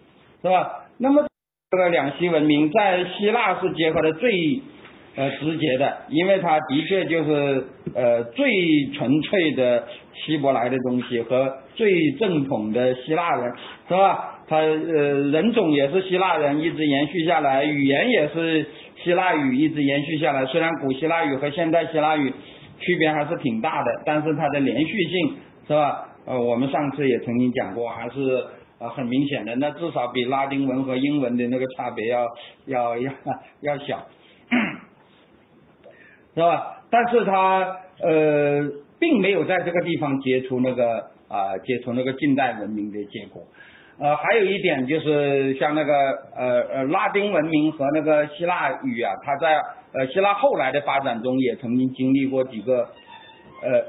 [0.44, 0.86] 是吧？
[1.00, 1.26] 那么
[1.72, 4.30] 这个两栖文明在希腊是结合的最
[5.16, 8.52] 呃直接的，因为它的确就是呃最
[8.94, 9.88] 纯粹的
[10.26, 13.54] 希伯来的东西和最正统的希腊人，
[13.88, 14.30] 是吧？
[14.48, 18.66] 他呃人种也是希腊人，一直延续下来，语言也是。
[19.04, 22.32] 希腊语一直延续下来，虽然古希腊语和现代希腊语
[22.80, 25.36] 区别还是挺大的，但是它的连续性
[25.68, 26.08] 是吧？
[26.26, 28.46] 呃，我们上次也曾经讲过，还是
[28.80, 29.58] 呃很明显的。
[29.58, 32.26] 那至少比拉丁文和英文的那个差别要
[32.68, 33.12] 要要
[33.62, 34.08] 要小，
[36.36, 36.78] 是吧？
[36.90, 38.70] 但是它呃
[39.00, 43.44] 并没有在这个地方结出那个啊结出那个近代文明的结果。
[44.00, 45.94] 呃，还有一点就是像那个
[46.36, 49.62] 呃呃拉丁文明和那个希腊语啊，它在
[49.94, 52.90] 呃希腊后来的发展中也曾经经历过几个
[53.62, 53.86] 呃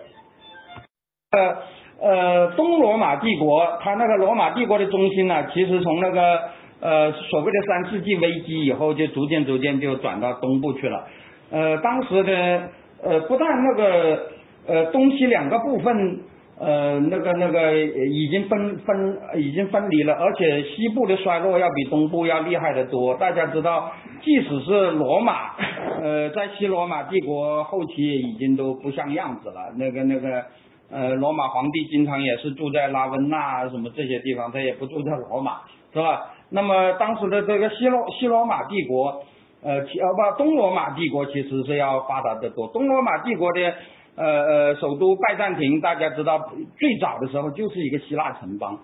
[1.31, 1.57] 呃
[2.01, 6.41] 呃东罗马帝国，它那个罗马帝国的中心呢，其实从那个
[6.81, 11.09] 呃所谓的三世纪危机以后，就逐渐逐渐就转到东部去了。
[11.55, 12.69] 呃，当时的
[13.03, 14.29] 呃不但那个
[14.67, 16.21] 呃东西两个部分。
[16.57, 23.13] 呃，那个那个已经分分已经分离了，而且西部的衰落要比东部要厉害得多。
[23.17, 23.91] 大家知道，
[24.23, 25.57] 即使是罗马，
[26.01, 29.75] 呃，在西罗马帝国后期已经都不像样子了。
[29.77, 30.45] 那个那个
[30.93, 35.63] 呃，罗马皇帝经常也是住在拉温纳什么这些地方，他也不住在罗马，
[35.93, 36.31] 是吧？
[36.51, 39.25] 那么当时的这个西罗西罗马帝国，
[39.65, 42.69] 呃，呃不，东罗马帝国其实是要发达得多。
[42.69, 43.75] 东罗马帝国的。
[44.17, 46.39] 呃呃，首都拜占庭，大家知道
[46.79, 48.79] 最早的时候就是一个希腊城邦，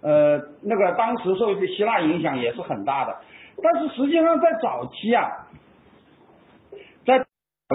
[0.00, 3.16] 呃，那个当时受希腊影响也是很大的，
[3.60, 5.26] 但是实际上在早期啊，
[7.04, 7.24] 在早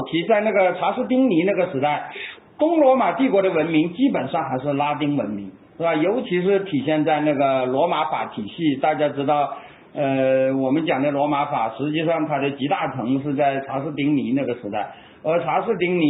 [0.10, 2.14] 期在那个查士丁尼那个时代，
[2.58, 5.94] 东罗马帝国的文明基本上还是拉丁文明，是吧？
[5.96, 9.58] 尤其是体现在那个罗马法体系，大家知道，
[9.94, 14.92] 呃，我们讲的罗马法，实际上它的集大成是在查士丁尼那个时代，
[15.24, 16.06] 而查士丁尼。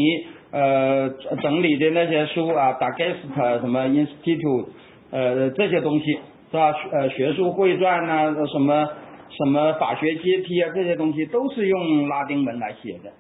[0.54, 1.10] 呃，
[1.41, 4.65] 整理的那些书啊，达盖斯特什么 Institute，
[5.10, 6.06] 呃，这些东西
[6.52, 6.74] 是吧？
[6.91, 8.86] 呃，学术汇传呐，什么
[9.30, 13.13] 什么法学阶梯啊，这些东西都是用拉丁文来写的。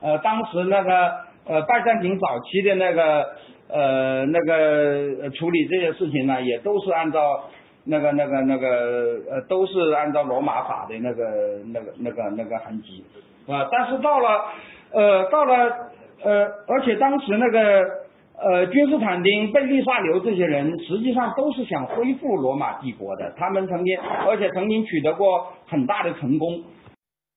[0.00, 1.10] 呃，当时那个
[1.48, 3.26] 呃拜占庭早期的那个
[3.68, 7.50] 呃那个处理这些事情呢，也都是按照
[7.86, 11.24] 那个那个那个呃都是按照罗马法的那个
[11.72, 13.04] 那个那个那个痕迹
[13.48, 13.68] 啊。
[13.70, 14.44] 但是到了
[14.92, 15.90] 呃到了。
[16.24, 17.60] 呃，而且当时那个
[18.42, 23.34] 呃，君士坦丁、贝利萨留这些人，实际上都是想恢复罗马帝国的。
[23.36, 26.62] 他们曾经，而且曾经取得过很大的成功。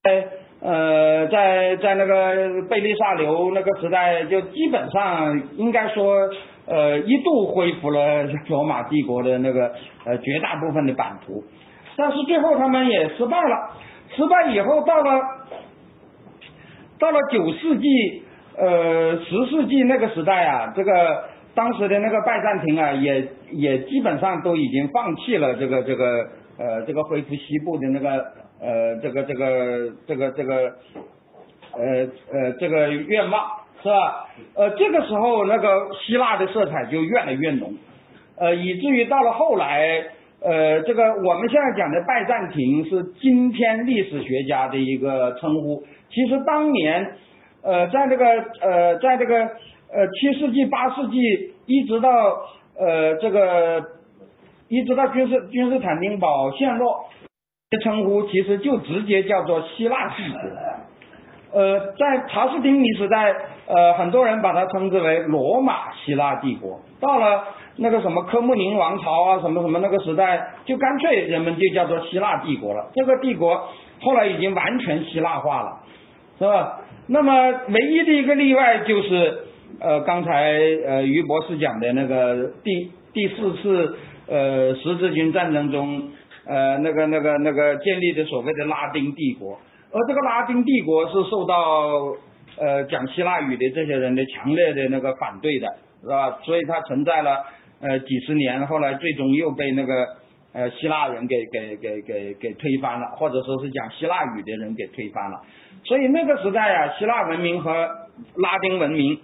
[0.02, 0.28] 在
[0.62, 6.30] 呃，在在那个贝利萨留那个时代，就基本上应该说，
[6.66, 9.72] 呃，一度恢复了罗马帝国的那个
[10.04, 11.42] 呃绝大部分的版图。
[11.96, 13.70] 但是最后他们也失败了。
[14.16, 15.20] 失败以后，到了
[16.98, 18.22] 到了九世纪。
[18.52, 28.10] 呃，十世纪那个时代啊，这个当时的那个拜占庭啊，也也基本上都已经放弃了这个这个呃这个恢复西部的那个
[28.60, 30.74] 呃这个这个这个这个
[31.72, 33.42] 呃呃这个愿望
[33.82, 34.28] 是吧？
[34.54, 37.74] 呃这个时候那个希腊的色彩就越来越浓，
[38.38, 40.04] 呃以至于到了后来
[40.42, 47.12] 呃这个我们现在讲的拜占庭是今天历史学家的一个称呼，其实当年。
[47.62, 48.24] 呃，在这个
[48.62, 52.08] 呃，在这个呃七世纪八世纪，一直到
[52.78, 53.84] 呃这个，
[54.66, 57.10] 一直到君士君士坦丁堡陷落
[57.68, 60.40] 的称呼，其实就直接叫做希腊帝国。
[61.52, 63.34] 呃，在查士丁尼时代，
[63.66, 66.80] 呃，很多人把它称之为罗马希腊帝国。
[67.00, 67.44] 到了
[67.76, 72.90] 那个什么科穆宁王朝啊，什么什么那个时代，就干脆人们就叫做希腊帝国了。
[72.94, 73.68] 这个帝国
[74.00, 75.80] 后来已经完全希腊化了，
[76.38, 76.80] 是吧？
[77.06, 77.32] 那么
[77.68, 79.38] 唯一的一个例外就是
[79.80, 80.52] 呃刚才
[80.86, 86.10] 呃于博士讲的那个第第四次呃十字军战争中
[86.46, 89.58] 呃那个那个那个建立的所谓的拉丁帝国，
[89.92, 92.14] 而这个拉丁帝国是受到
[92.58, 95.66] 呃讲希腊语的这些人的强烈的那个反对的，
[96.00, 96.38] 是吧？
[96.42, 97.44] 所以它存在了
[97.80, 100.06] 呃几十年，后来最终又被那个
[100.52, 105.40] 呃希腊人给给给给给推翻了，或者说是讲希腊语的人给推翻了。
[105.84, 107.72] 所以那个时代啊，希腊文明和
[108.36, 109.18] 拉丁文明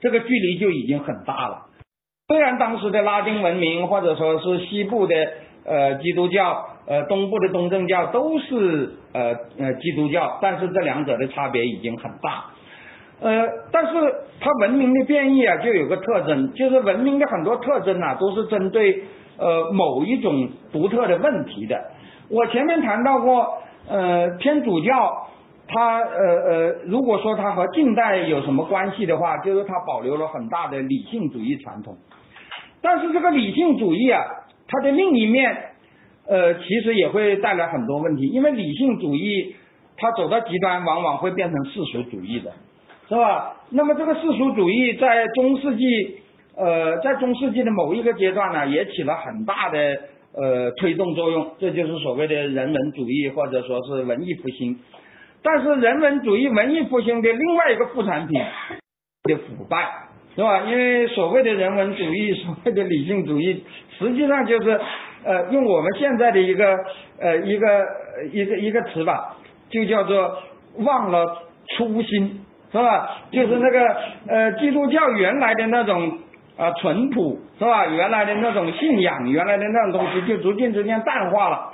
[0.00, 1.66] 这个距离就已经很大了。
[2.28, 5.14] 虽然当时的拉丁文明或者说是西部的
[5.64, 12.46] 呃基督教，呃东部的东正教都是呃呃基督教，但是这两者的差别已经很大。
[13.20, 13.92] 呃，但是
[14.40, 19.02] 它文明的变异啊，就有个特征，就是文明的很多特征啊，都是针对
[19.36, 21.90] 呃某一种独特的问题的。
[22.30, 25.26] 我前面谈到过，呃天主教
[25.66, 31.96] 它呃呃，如果说它和近代有什么关系的话，就是它保留了很大的理性主义传统。
[32.80, 34.22] 但是这个理性主义啊，
[34.68, 35.56] 它的另一面，
[36.28, 39.56] 呃，其实也会带来很多问题，因为理性主义
[39.96, 42.52] 它走到极端，往往会变成世俗主义的，
[43.08, 43.56] 是吧？
[43.70, 46.18] 那么这个世俗主义在中世纪，
[46.56, 49.78] 呃，在中世纪的某一个阶段呢，也起了很大的
[50.34, 54.78] 呃推动作用，这就是所谓的人文主义或者说是文艺复兴。
[55.42, 58.38] 但是人文主义、文艺复兴的另外一个副产品
[59.24, 60.04] 的腐败。
[60.36, 60.60] 是吧？
[60.70, 63.64] 因为所谓的人文主义，所谓的理性主义，
[63.98, 64.80] 实际上就是
[65.28, 66.64] 呃，用我们现在的一个
[67.20, 67.86] 呃一个
[68.32, 69.36] 一个一个词吧，
[69.68, 70.38] 就叫做
[70.78, 71.42] 忘了
[71.76, 72.40] 初心，
[72.72, 73.18] 是吧？
[73.30, 76.18] 就是那个呃基督教原来的那种
[76.56, 77.86] 啊淳朴，是吧？
[77.86, 81.72] 原来的那种信仰，原来的那种东西，就逐渐逐渐淡化了。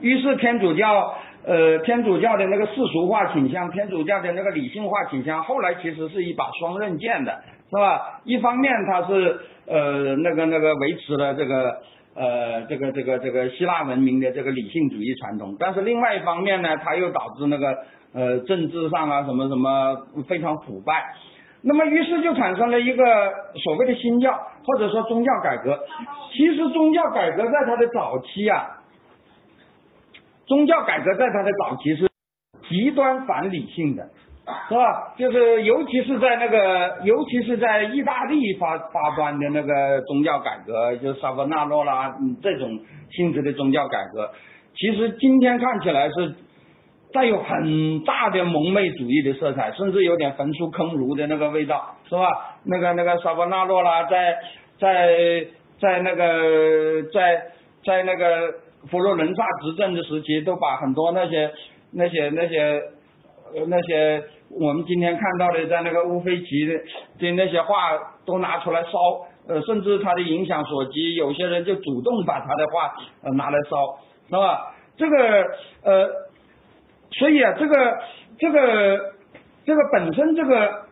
[0.00, 1.14] 于是天主教。
[1.46, 7.32] 呃，天主教的那个世俗化倾向，天主教的那个理性化倾向，后来其实是一把双刃剑的，
[7.70, 8.20] 是吧？
[8.24, 11.80] 一方面它是呃那个那个维持了这个
[12.18, 17.78] 呃这个这个这个希腊文明的这个理性主义传统，但是另外一方面呢，它又导致那个
[18.12, 21.14] 呃政治上啊什么什么非常腐败，
[21.62, 23.04] 那么于是就产生了一个
[23.62, 25.78] 所谓的新教或者说宗教改革。
[26.32, 28.74] 其实宗教改革在它的早期啊。
[30.46, 32.08] 宗教改革在它的早期是
[32.70, 34.08] 极端反理性的，
[34.68, 35.14] 是吧？
[35.16, 42.78] 就是尤其是在那个，尤其是在意大利发发端的那个宗教改革，就萨博纳诺啦这种
[43.10, 44.30] 性质的宗教改革，
[44.74, 46.34] 其实今天看起来是
[47.12, 52.56] 带有很大的蒙昧主义的色彩，甚至有点焚书坑儒的那个味道，是吧？
[52.64, 54.38] 那个那个萨博纳诺啦，在
[54.78, 55.46] 在
[55.80, 57.42] 在那个在
[57.84, 58.54] 在那个。
[58.92, 61.50] 佛罗伦萨执政的时期，都把很多那些
[61.90, 62.80] 那些那些
[63.52, 66.74] 呃那些我们今天看到的，在那个乌菲齐的
[67.18, 68.90] 的那些画都拿出来烧，
[69.46, 74.74] 呃，甚至他的影响所及，有些人就主动把他的画呃拿来烧，是吧？
[74.96, 75.16] 这个
[75.82, 76.08] 呃，
[77.12, 77.98] 所以啊，这个
[78.38, 79.14] 这个
[79.64, 80.82] 这个本身这个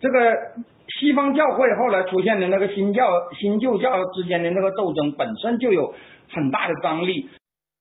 [0.00, 0.36] 这个
[1.00, 3.08] 西方教会后来出现的那个新教
[3.38, 5.94] 新旧教之间的那个斗争，本身就有。
[6.34, 7.28] 很大的张力，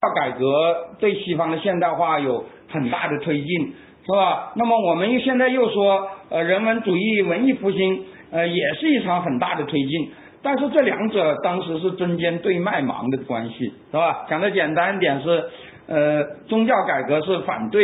[0.02, 3.74] 要改革对西方的现代化有很大的推进，
[4.12, 4.52] 是吧？
[4.56, 10.12] 那么我们现在又说，呃，人文主义、文艺复兴，呃，也是一场很大的推进。
[10.44, 14.26] 但是这两者当时是针尖对麦芒的关系，是吧？
[14.30, 15.46] 讲的简单一点是，
[15.88, 17.84] 呃，宗教改革是反对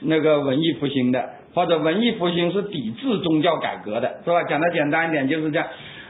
[0.00, 4.42] 那个文艺复兴的，或者文艺复兴是抵制宗教改革的，是吧？
[4.42, 5.66] 讲的简单一点就是这样。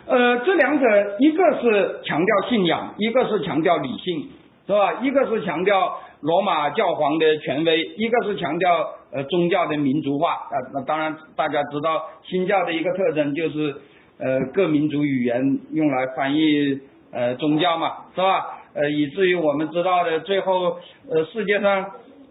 [0.06, 0.86] 呃，这两者
[1.20, 4.28] 一个是强调信仰，一个是强调理性，
[4.66, 4.94] 是吧？
[5.02, 10.56] 一个是强调罗马教皇的权威，一个是强调呃宗教的民族化啊。
[10.72, 13.76] 那当然，大家知道新教的一个特征就是
[14.18, 16.80] 呃各民族语言用来翻译
[17.12, 18.58] 呃宗教嘛，是吧？
[18.74, 21.86] 呃，以至于我们知道的最后呃世界上。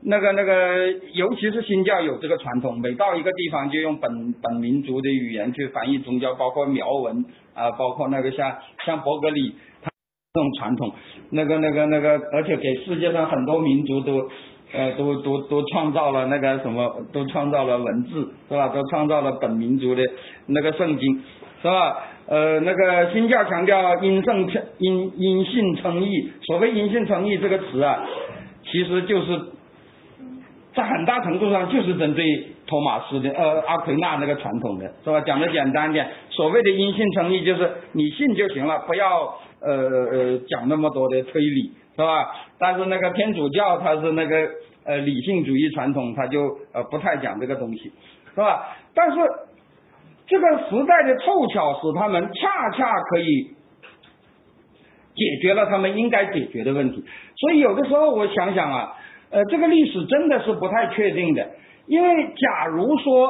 [0.05, 8.53] 那个那个，尤其是新教有这个传统，每到一个地方就用本本民族的语言去翻译宗教，包括苗文啊，包括那个像
[8.85, 9.89] 像伯格里他
[10.35, 10.91] 这种传统，
[11.29, 14.27] 那个那个那个，而且给世界上很多民族都
[14.73, 18.69] 呃都都都创造了那个什么，都创造了文字是吧？
[18.69, 20.01] 都创造了本民族的
[20.47, 21.21] 那个圣经
[21.61, 21.97] 是吧？
[22.25, 28.03] 呃，那个新教强调因圣称因因信称义，所谓因信称义这个词啊，
[28.63, 29.39] 其实就是。
[30.75, 32.25] 在很大程度上就是针对
[32.65, 35.21] 托马斯的呃阿奎那那个传统的是吧？
[35.21, 39.73] 讲的简单点，所谓的因信称义就是你信就行了，不要呃
[40.11, 42.29] 呃讲那么多的推理是吧？
[42.59, 44.35] 但是那个天主教它是那个
[44.83, 47.91] 呃理性主义传统，它就呃不太讲这个东西，
[48.33, 48.75] 是吧？
[48.93, 49.17] 但是
[50.25, 53.51] 这个时代的凑巧使他们恰恰可以
[55.15, 57.03] 解决了他们应该解决的问题，
[57.35, 58.95] 所以有的时候我想想啊，
[59.29, 61.51] 呃，这个历史真的是不太确定的，
[61.85, 63.29] 因为假如说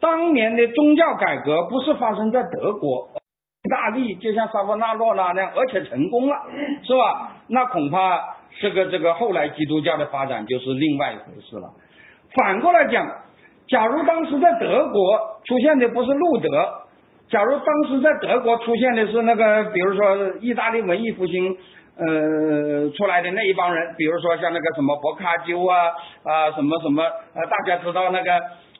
[0.00, 3.08] 当年的宗教改革不是发生在德国。
[3.72, 6.36] 意大利就像萨夫纳洛那样，而且成功了，
[6.84, 7.32] 是吧？
[7.48, 8.20] 那恐怕
[8.60, 11.70] 这个这个后来基督教的发展就是另外一回事了。
[12.36, 13.06] 反过来讲，
[13.68, 16.48] 假如当时在德国出现的不是路德，
[17.30, 21.56] 假如当时在德国出现的是那个，比如说意大利文艺复兴
[21.96, 25.78] 呃出来的那一帮人，比如说像那个什么博卡鸠啊
[26.24, 28.30] 啊什么什么呃，大家知道那个。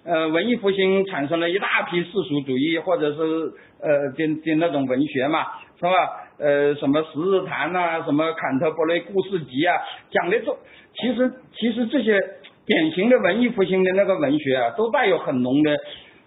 [0.05, 5.47] 呃，文艺复兴产生了一大批世俗主义，或者是呃，的的那种文学嘛，
[5.79, 5.91] 是吧？
[6.39, 9.81] 呃，什么《十日谈》呐，什么《坎特伯雷故事集》啊，
[10.11, 10.57] 讲的这
[10.95, 12.19] 其实其实这些
[12.67, 15.77] 典型的文艺复兴的那个文学啊，都带有很浓的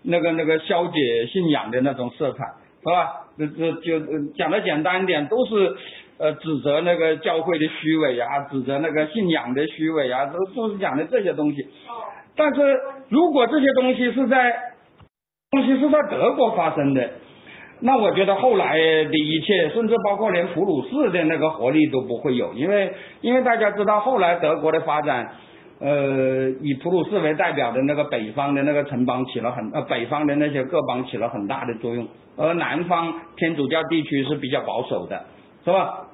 [0.03, 2.45] 那个那个消解信仰的那种色彩，
[2.81, 3.27] 是吧？
[3.37, 3.99] 这这就
[4.37, 5.75] 讲的简单一点，都是
[6.17, 11.67] 呃指责那个教会的虚伪啊，指责那个信仰的虚伪啊，都都是讲的这些东西。
[12.35, 12.79] 但是
[13.09, 14.53] 如果这些东西是在
[15.51, 17.09] 东西是在德国发生的，
[17.79, 25.31] 那我觉得后来的一切，甚至包括连普鲁士的那个活力都不会有，因为因为大家知道后来德国的发展，
[25.79, 32.07] 呃，以普鲁士为代表的那个北方的那个城邦起了很呃北方的那些各邦起了很大的作用，
[32.37, 35.25] 而南方天主教地区是比较保守的，
[35.63, 36.07] 是吧？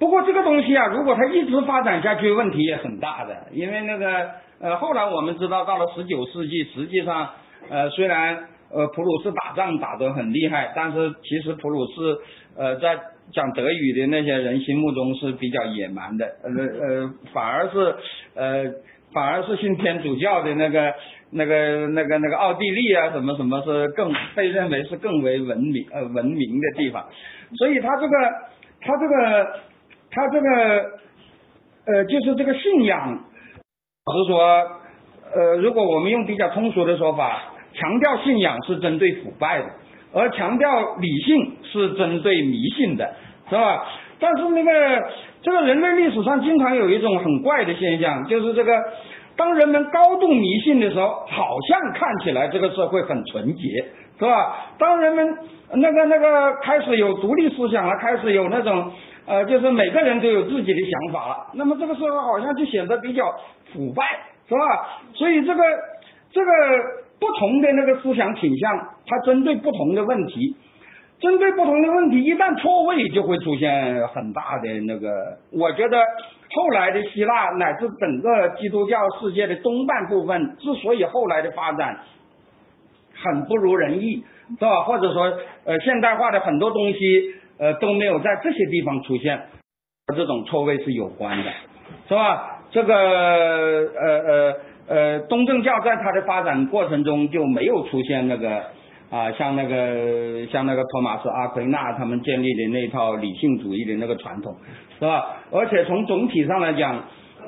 [0.00, 3.48] 不过这个东西啊，如果它一直发展下去，问题也很大的。
[3.52, 7.28] 因为那个呃，后来我们知道，到了十九世纪，实际上
[7.68, 12.18] 呃，虽然呃普鲁士打仗打得很厉害，但是其实普鲁士
[12.56, 12.98] 呃在
[13.32, 17.94] 讲德语的那些人心目中是比较野蛮的，呃呃，反而是
[18.34, 18.64] 呃
[19.12, 20.94] 反而是信天主教的那个
[21.30, 27.06] 那个那个那个奥地利啊什么什么是更被认为是更为文明呃文明的地方，
[27.58, 28.16] 所以他这个
[28.80, 29.60] 他这个。
[30.12, 30.48] 他这个
[31.86, 34.38] 呃，就是这个信仰，是说
[35.34, 37.42] 呃，如果我们用比较通俗的说法，
[37.72, 39.66] 强调信仰是针对腐败的，
[40.12, 43.14] 而强调理性是针对迷信的，
[43.48, 43.86] 是吧？
[44.18, 44.70] 但是那个
[45.42, 48.72] 这个人类历史上经常有一种很怪的现象，就是这个
[49.36, 53.62] 当人们高度迷信的时候，好像看起来这个社会很纯洁，
[54.18, 54.66] 是吧？
[54.76, 55.38] 当人们
[55.74, 58.92] 那个那个开始有独立思想了，开始有那种。
[59.30, 63.32] 呃，就是每个人都有自己的想法了，那么这个时候好像就显得比较
[63.72, 64.02] 腐败，
[64.48, 64.98] 是吧？
[65.14, 65.62] 所以这个
[66.32, 66.50] 这个
[67.20, 68.76] 不同的那个思想倾向，
[69.06, 70.56] 它针对不同的问题，
[71.20, 75.38] 针对不同的问题，一旦错位，就会出现很大的那个。
[75.52, 75.98] 我觉得
[76.52, 82.00] 后来的希腊乃至整个基督教世界的东半部分，之所以后来的发展
[83.14, 84.24] 很不如人意，
[84.58, 84.82] 是吧？
[84.82, 85.32] 或者说，
[85.66, 87.36] 呃，现代化的很多东西。
[87.60, 89.38] 呃，都没有在这些地方出现，
[90.16, 91.52] 这种错位是有关的，
[92.08, 92.62] 是吧？
[92.70, 94.54] 这个呃呃
[94.88, 98.62] 呃，东正教在它的发展过程中就没有出现那个
[99.10, 104.56] 啊，像那个像那个托马斯阿奎那他们建立的那套理性主义的那个传统，
[104.98, 105.36] 是吧？
[105.50, 107.04] 而且从总体上来讲，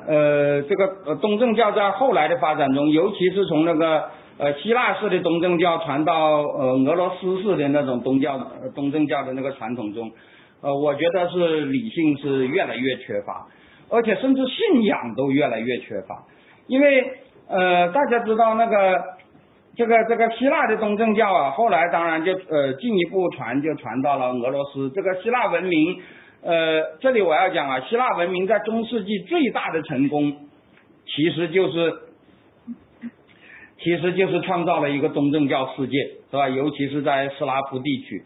[0.07, 4.03] 呃，这个东正教在后来的发展中，尤其是从那个。
[4.35, 8.39] 呃，希腊式的东正教传到呃俄罗斯式的那种东教
[8.73, 10.11] 东正教的那个传统中，
[10.59, 13.45] 呃，我觉得是理性是越来越缺乏，
[13.91, 16.23] 而且甚至信仰都越来越缺乏，
[16.65, 17.13] 因为
[17.47, 19.03] 呃大家知道那个
[19.75, 26.01] 这个这个希腊的东正教啊，后来当然就呃进一步传就传到了俄罗斯，这个希腊文明
[26.41, 30.33] 呃这里我要讲啊，希腊文明在中世纪最大的成功
[31.05, 31.93] 其实就是。
[33.83, 35.97] 其实就是创造了一个东正教世界，
[36.31, 36.47] 是吧？
[36.47, 38.23] 尤其是在斯拉夫地区，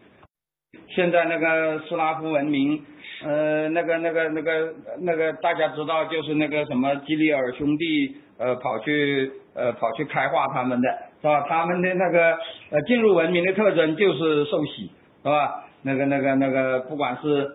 [0.90, 2.86] 现在那个斯拉夫文明，
[3.26, 10.88] 呃，那个、那个、那个、那个，大家知道，就是那个什么基里尔兄弟，呃，跑去呃跑去开化他们的，
[11.22, 11.42] 是吧？
[11.50, 12.38] 他们的那个
[12.70, 14.92] 呃进入文明的特征就是受洗，
[15.24, 15.66] 是吧？
[15.82, 17.50] 那个、那个、那个，不管是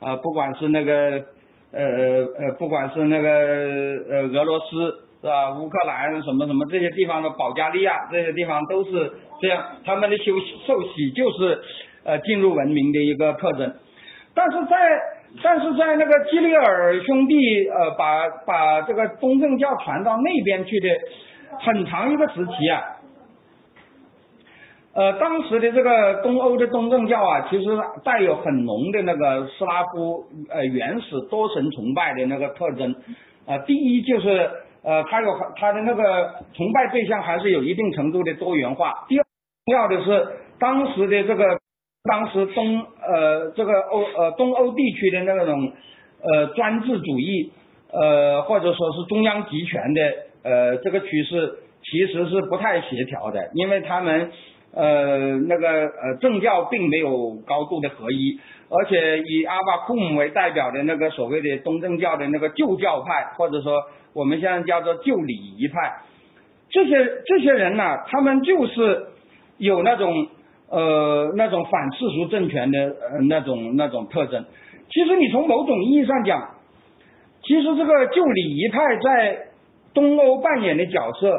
[0.00, 1.24] 啊，不管是那个
[1.72, 1.82] 呃
[2.38, 3.30] 呃，不管是那个
[4.10, 5.05] 呃俄罗斯。
[5.26, 5.50] 是吧？
[5.58, 10.32] 乌克兰什么什么这些地方的保加利亚这些地方都是这样，他们的修
[10.64, 11.60] 受洗就是
[12.04, 13.74] 呃进入文明的一个特征。
[14.36, 14.76] 但是在
[15.42, 20.88] 但是在那个基里尔兄弟呃把把这个东正教传到那边去的
[21.58, 22.82] 很长一个时期啊，
[24.94, 27.64] 呃，当时的这个东欧的东正教啊，其实
[28.04, 32.94] 带有很浓的那个斯拉夫呃原始多神崇拜的那个特征。
[33.46, 34.50] 呃，第一就是
[34.86, 36.02] 呃，他有他的那个
[36.54, 39.04] 崇拜对象还是有一定程度的多元化。
[39.08, 39.24] 第二，
[39.66, 40.28] 重要的是
[40.60, 41.58] 当时的这个
[42.04, 45.72] 当时东呃这个欧呃东欧地区的那种
[46.22, 47.52] 呃专制主义
[47.92, 50.02] 呃或者说是中央集权的
[50.44, 54.30] 呃这个趋势其实是不太协调的，因为他们。
[54.78, 58.38] 呃，那个呃，政教并没有高度的合一，
[58.68, 66.00] 而且以阿巴库姆为代表的那个所谓的东正教的那个旧教派，或者说我们现在叫做旧礼仪派，
[66.70, 66.92] 这些
[67.26, 69.06] 这些人呢，他们就是
[69.58, 70.26] 有那种
[70.68, 74.44] 呃那种反世俗政权的呃那种那种特征。
[74.90, 76.56] 其实你从某种意义上讲，
[77.42, 79.38] 其实这个旧礼仪派在
[79.94, 81.38] 东欧扮演的角色，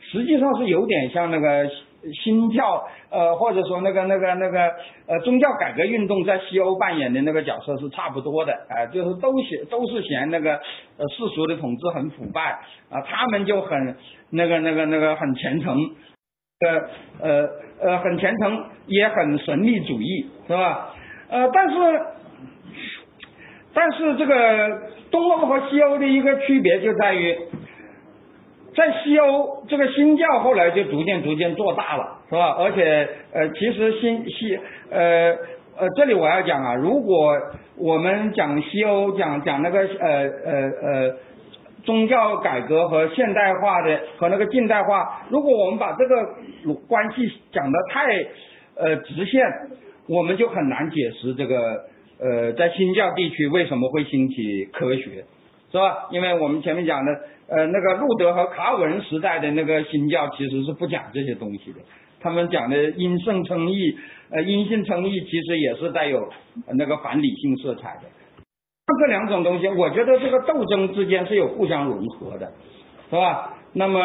[0.00, 1.70] 实际上是有点像那个。
[2.12, 4.60] 新教呃或者说那个那个那个
[5.06, 10.56] 呃宗教改革运动在西欧扮演的那个角色是差不多的啊，就是都嫌都是嫌那个
[10.98, 12.58] 呃世俗的统治很腐败
[12.90, 13.96] 啊，他们就很
[14.30, 15.78] 那个那个那个很虔诚，
[16.60, 17.48] 呃呃
[17.80, 20.94] 呃很虔诚也很神秘主义是吧？
[21.28, 21.76] 呃但是
[23.72, 27.38] 但是这个东欧和西欧的一个区别就在于。
[28.74, 32.56] 在西欧，这个新教后来就逐渐逐渐做大了，是吧？
[32.58, 34.58] 而且，呃，其实新西，
[34.90, 35.36] 呃
[35.76, 37.36] 呃，这里我要讲啊，如果
[37.76, 40.08] 我们讲西欧，讲讲那个呃
[40.44, 40.52] 呃
[40.82, 41.16] 呃
[41.84, 46.34] 宗教改革和现代化的和那个近代化，如果我们把这个
[46.88, 48.06] 关系讲得太
[48.76, 49.42] 呃直线，
[50.08, 51.84] 我们就很难解释这个
[52.20, 55.24] 呃在新教地区为什么会兴起科学，
[55.74, 56.06] 是吧？
[56.12, 57.10] 因为我们前面讲的。
[57.46, 61.80] 呃，那个路德和卡尔文时代的那个新教其实是不讲这些东西的，
[62.18, 63.94] 他们讲的因圣称义，
[64.30, 66.26] 呃，因信称义其实也是带有
[66.78, 68.08] 那个反理性色彩的。
[68.98, 72.50] 这两种东西，我觉得这个斗争之间是有互相融合的，
[73.10, 73.52] 是吧？
[73.74, 74.00] 那么，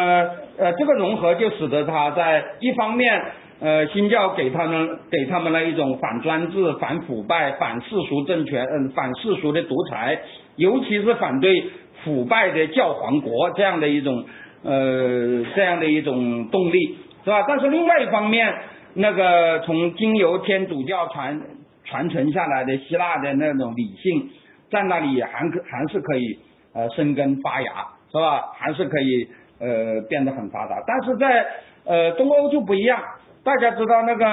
[0.58, 3.22] 呃，这个融合就使得他在一方面，
[3.60, 10.20] 呃，新教给他们给他们了一种反专制、反腐败、反世俗政权，嗯，反世俗的独裁，
[10.56, 11.70] 尤其是反对。
[12.02, 14.24] 腐败的教皇国这样的一种
[14.64, 17.44] 呃这样的一种动力是吧？
[17.46, 18.54] 但是另外一方面，
[18.94, 21.38] 那个从经由天主教传
[21.84, 24.30] 传承下来的希腊的那种理性，
[24.70, 26.38] 在那里还可还是可以
[26.74, 27.70] 呃生根发芽
[28.10, 28.48] 是吧？
[28.54, 29.28] 还是可以
[29.60, 30.82] 呃变得很发达。
[30.86, 31.46] 但是在
[31.84, 32.98] 呃东欧就不一样，
[33.44, 34.24] 大家知道那个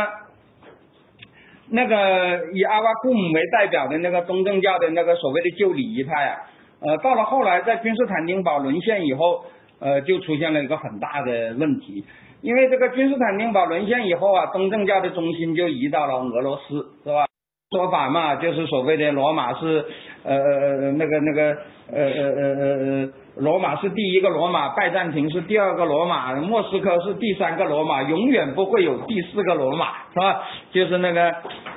[1.69, 6.37] 那个以阿瓦库姆为代表的那个东正教的那个所谓的旧礼仪派啊。
[6.79, 9.43] 呃，到了后来，在君士坦丁堡沦陷以后，
[9.79, 12.05] 呃，就出现了一个很大的问题，
[12.41, 17.25] 因为这个君士坦丁堡沦陷以后啊，东正教的中心就移到了俄罗斯，是吧？
[17.71, 19.85] 说法嘛，就是所谓的罗马是，
[20.23, 21.57] 呃呃那个那个，
[21.91, 23.09] 呃呃呃呃呃，
[23.39, 30.43] 罗马是第一个罗马，拜占庭是第二个罗马，莫斯科是第三个罗马，永远不会有第四个罗马，是吧？
[30.71, 31.21] 就是那个，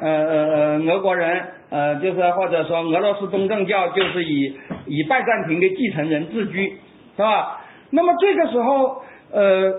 [0.01, 6.79] 呃呃呃，俄国人，呃，就是或者说俄罗斯东正教就是以以拜占庭的继承人自居，
[7.17, 7.61] 是吧？
[7.91, 9.03] 那么这个时候，
[9.33, 9.73] 呃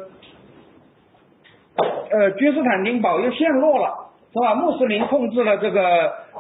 [2.12, 4.08] 呃，君士坦丁堡又陷落了。
[4.34, 4.56] 是吧？
[4.56, 5.82] 穆斯林控制了这个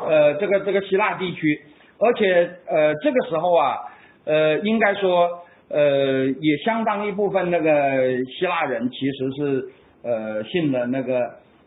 [0.08, 1.60] 呃这个这个希腊地区，
[2.00, 3.80] 而且呃这个时候啊
[4.26, 9.70] 呃应该说呃也相当一部分那个希腊人其实是
[10.04, 11.20] 呃信了那个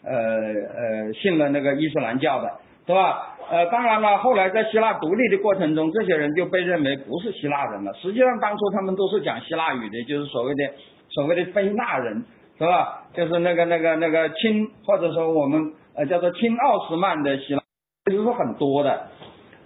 [0.02, 2.50] 呃呃信了那个伊斯兰教的，
[2.86, 3.36] 是吧？
[3.50, 7.92] 呃当然了，后来在希腊独立的过程中，这些人就被认为不是希腊人了。
[7.94, 10.70] 实际上当初他们都是讲希腊语的，就是所谓的
[11.10, 12.24] 所谓的非纳人，
[12.58, 13.04] 是吧？
[13.14, 15.72] 就是那个那个那个亲，或者说我们。
[15.96, 17.62] 呃，叫做亲奥斯曼的希腊，
[18.06, 19.06] 其实是很多的，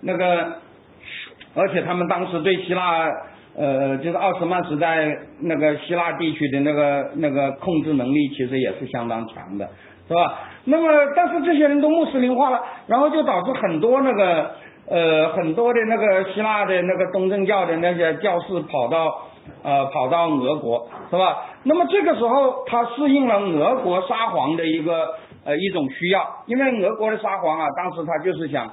[0.03, 0.59] 那个，
[1.59, 3.05] 而且他们当时对希腊，
[3.57, 9.69] 呃，就是奥斯曼时代那个希腊地区的那个那个控制能力，其实也是相当强的，
[10.07, 10.39] 是吧？
[10.65, 14.51] 那么，但是这些人都穆斯林化了，然后就导致很多那个，
[14.89, 19.27] 呃，很多的那个希腊的那个东正教的那些教士跑到，
[19.65, 21.45] 呃，跑到俄国，是吧？
[21.65, 25.15] 那么这个时候，他适应了俄国沙皇的一个。
[25.45, 28.71] 呃，一种需要，因为俄国的沙皇啊，当时他就是想，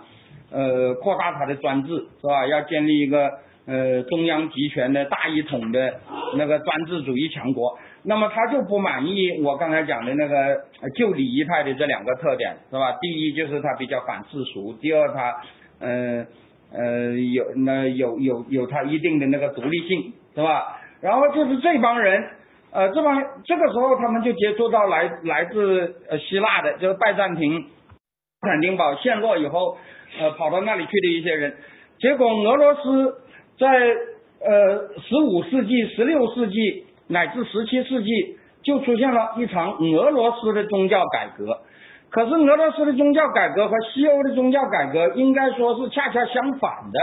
[0.52, 1.90] 呃，扩大他的专制，
[2.22, 2.46] 是吧？
[2.48, 3.30] 要建立一个
[3.68, 6.00] 呃中央集权的大一统的
[6.38, 7.78] 那个专制主义强国。
[8.04, 10.64] 那么他就不满意我刚才讲的那个
[10.96, 12.96] 旧礼仪派的这两个特点，是吧？
[13.02, 15.42] 第一就是他比较反世俗，第二他，
[15.80, 16.26] 呃
[16.72, 20.80] 呃有那有有有他一定的那个独立性，是吧？
[21.02, 22.24] 然后就是这帮人。
[22.72, 27.70] 呃，这帮这个时候他们就接触到来来自呃希腊的，就是拜占庭、斯
[28.42, 29.78] 坦丁堡陷落以后，
[30.20, 31.56] 呃，跑到那里去的一些人。
[32.00, 33.16] 结果俄罗斯
[33.58, 41.60] 在呃十五世纪、十六世纪乃至十七世纪就出现了一场俄罗斯的宗教改革。
[42.10, 47.00] 可是俄罗斯的宗教改革和西欧的宗教改革应该说是恰恰相反的，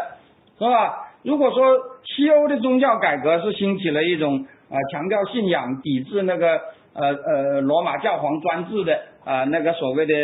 [0.59, 1.13] 是吧？
[1.23, 4.47] 如果说西欧的宗教改革是兴起了一种。
[4.73, 6.59] 啊，强调信仰，抵制那个
[6.95, 10.15] 呃呃罗马教皇专制的啊那个所谓的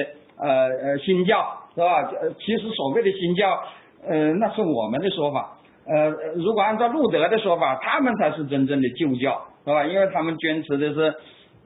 [0.41, 2.10] 呃呃新教是吧？
[2.20, 3.62] 呃，其实所谓的新教，
[4.04, 5.56] 呃，那是我们的说法。
[5.86, 9.84] 呃，如果按照路德的说法，他们才是真正的旧教，是吧？
[9.86, 11.14] 因为他们坚持的是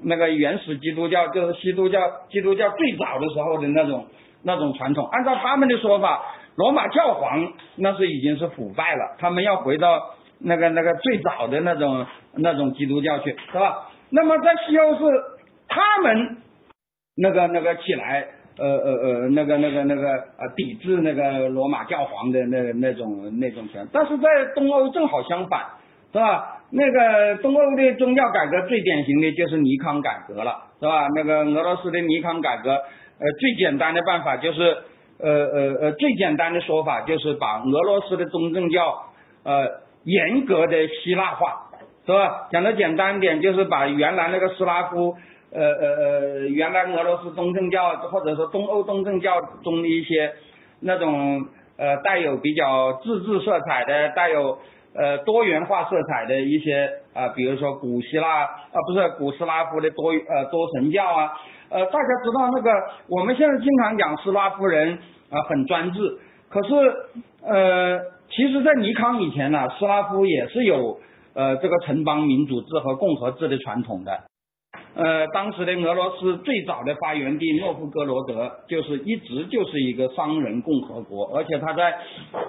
[0.03, 1.99] 那个原始基督教，就是基督教，
[2.29, 4.07] 基督教最早的时候的那种
[4.43, 5.09] 那种传统。
[5.11, 6.23] 按照他们的说法，
[6.57, 10.15] 罗马教皇那是已经是腐败了，他们要回到。
[10.45, 12.05] 那个那个最早的那种
[12.35, 13.89] 那种基督教去是吧？
[14.11, 15.05] 那么在西欧是
[15.69, 16.39] 他们
[17.15, 18.27] 那个那个起来
[18.59, 25.61] 呃呃呃那个那个那个呃抵制那个罗马教皇的那那种那种权，但是在东欧正好相反
[26.13, 26.61] 是吧？
[26.71, 31.07] 那个东欧的宗教改革最典型的就是尼康改革了是吧？
[31.15, 34.79] 那个俄罗斯的尼康改革呃最简单的办法就是
[35.19, 39.05] 呃呃呃最简单的说法就是把俄罗斯的东正教
[39.45, 39.83] 呃。
[40.05, 41.71] 严格的希腊化，
[42.05, 42.49] 是吧？
[42.51, 45.15] 讲的简单点，就是把原来那个斯拉夫，
[45.55, 50.33] 呃呃呃，原来俄罗斯东正教或者说东欧东正教中的一些
[50.81, 51.47] 那种
[51.77, 54.59] 呃带有比较自治色彩的、带有
[54.95, 61.33] 呃多元化色彩的一些啊，比如说古希腊啊，不是古斯拉夫的多呃多神教啊，
[61.71, 62.71] 呃，大家知道那个
[63.09, 64.99] 我们现在经常讲斯拉夫人
[65.31, 66.75] 啊很专制，可是
[67.45, 68.13] 呃。
[68.35, 70.99] 其实，在尼康以前呢，斯拉夫也是有
[71.35, 74.23] 呃这个城邦民主制和共和制的传统的。
[74.95, 81.95] 呃，当时的俄罗斯最早的发源地诺夫哥罗德，就是一直就是一个商人共和国，而且他在，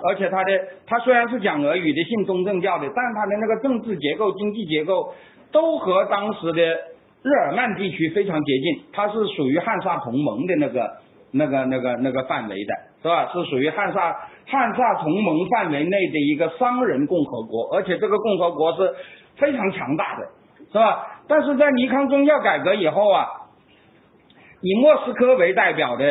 [0.03, 5.13] 而且他的他虽然是讲俄语的，信东正教的，但他的那个政治结构、经济结构
[5.51, 10.97] 都和当时的日耳曼地区非常接近，它是属于汉萨同盟的那个
[11.31, 12.73] 那个那个那个范围的。
[13.03, 13.29] 是吧？
[13.33, 14.15] 是属于汉萨
[14.47, 18.95] 汉萨同盟范围内的一个商人共和国，而且这个共和国是
[19.35, 20.25] 非常强大的，
[20.73, 21.21] 是吧？
[21.29, 23.27] 但是在尼康宗教改革以后啊，
[24.61, 26.05] 以莫斯科为代表的，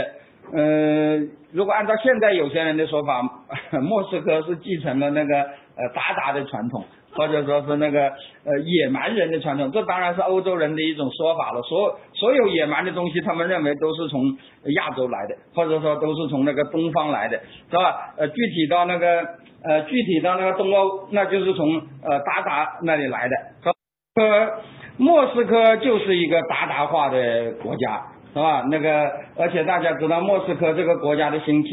[0.54, 1.18] 呃，
[1.52, 3.22] 如果按照现在有些人的说法，
[3.82, 6.84] 莫斯科是继承了那个呃鞑靼的传统。
[7.14, 11.60] 或者说是那个呃野蛮人的传统，这当然是欧洲人的一种说法了。
[11.60, 14.34] 所所有野蛮的东西，他们认为都是从
[14.76, 17.38] 亚洲来的，或者说都是从那个东方来的，
[17.70, 18.14] 是吧？
[18.16, 19.28] 呃，具体到那个
[19.62, 23.36] 呃具体到那个东欧，那就是从呃鞑靼那里来的。
[23.62, 23.72] 是吧
[24.14, 24.60] 呃，
[24.98, 28.02] 莫斯科就是一个鞑靼化的国家，
[28.34, 28.62] 是吧？
[28.70, 31.68] 那个而且大家知道，莫斯科这个国家的兴起，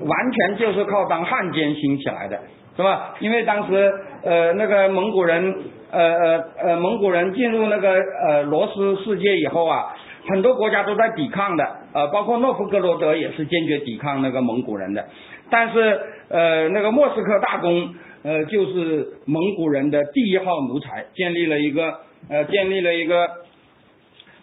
[0.00, 2.40] 完全就是靠当汉奸兴起来的。
[2.74, 3.14] 是吧？
[3.20, 3.92] 因为当时
[4.24, 5.54] 呃那个蒙古人
[5.92, 7.94] 呃呃呃蒙古人进入那个
[8.26, 9.94] 呃罗斯世界以后啊，
[10.28, 15.04] 很多国家都在抵抗的，呃包括诺夫哥罗德也是坚决抵抗那个蒙古人的。
[15.50, 23.28] 但是呃那个莫斯科大公呃就是蒙古人的第一号奴才，建立了一个呃建立了一个，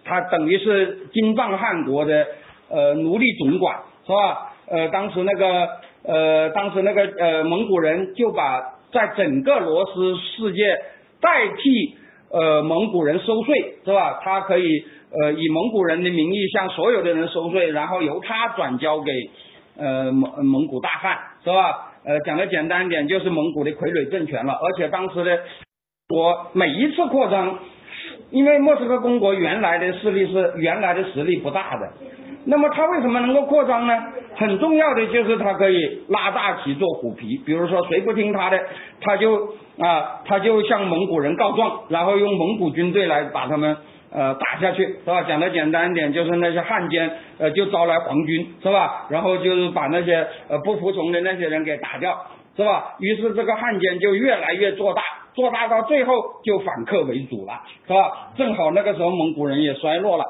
[0.05, 2.25] 他等于是金帐汗国的
[2.69, 4.53] 呃奴隶总管，是吧？
[4.67, 5.67] 呃当时那个。
[6.03, 8.59] 呃，当时那个呃蒙古人就把
[8.91, 10.63] 在整个罗斯世界
[11.21, 11.95] 代替
[12.31, 14.19] 呃蒙古人收税，是吧？
[14.23, 19.11] 他可以呃以蒙古人的名义向所有的人收税，然后由他转交给
[19.77, 21.90] 呃蒙蒙古大汗，是吧？
[22.05, 24.53] 呃讲的简单一点，就是蒙古的傀儡政权了。
[24.53, 25.39] 而且当时的
[26.09, 27.59] 我每一次扩张，
[28.31, 31.91] 因为莫斯科公国原来的势力是原来的实力不大的。
[32.45, 33.93] 那么他为什么能够扩张呢？
[34.35, 38.59] 很重要的就是他可以拉大旗做虎皮，比如说谁不听他的，
[38.99, 43.77] 他就啊他就向蒙古人告状，然后用蒙古军队来把他们
[44.13, 45.23] 呃打下去，是吧？
[45.23, 47.09] 讲的简单一点，就是那些汉奸
[47.39, 49.07] 呃就招来皇军，是吧？
[49.09, 52.95] 然后就是把那些呃不服从的那些人给打掉，是吧？
[52.99, 55.01] 于是这个汉奸就越来越做大，
[55.33, 58.31] 做大到最后就反客为主了，是吧？
[58.37, 60.25] 正好那个时候蒙古人也衰落了。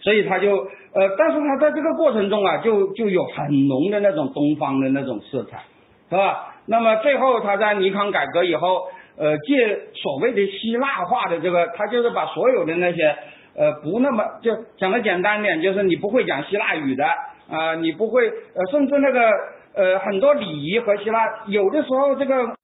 [0.00, 5.64] 所以他就呃，但是他在这个过程中啊，就就有很浓的那种东方的那种色彩，
[6.08, 6.54] 是吧？
[6.66, 8.88] 那么最后他在尼康改革以后，
[9.18, 13.16] 呃，借所谓的希腊化的这个，他就是把所有的那些
[13.56, 17.04] 呃不那么就讲的简单点，就是你不会讲希腊语的
[17.50, 19.30] 啊，你不会呃，甚至那个
[19.74, 22.54] 呃很多礼仪和希腊有的时候这个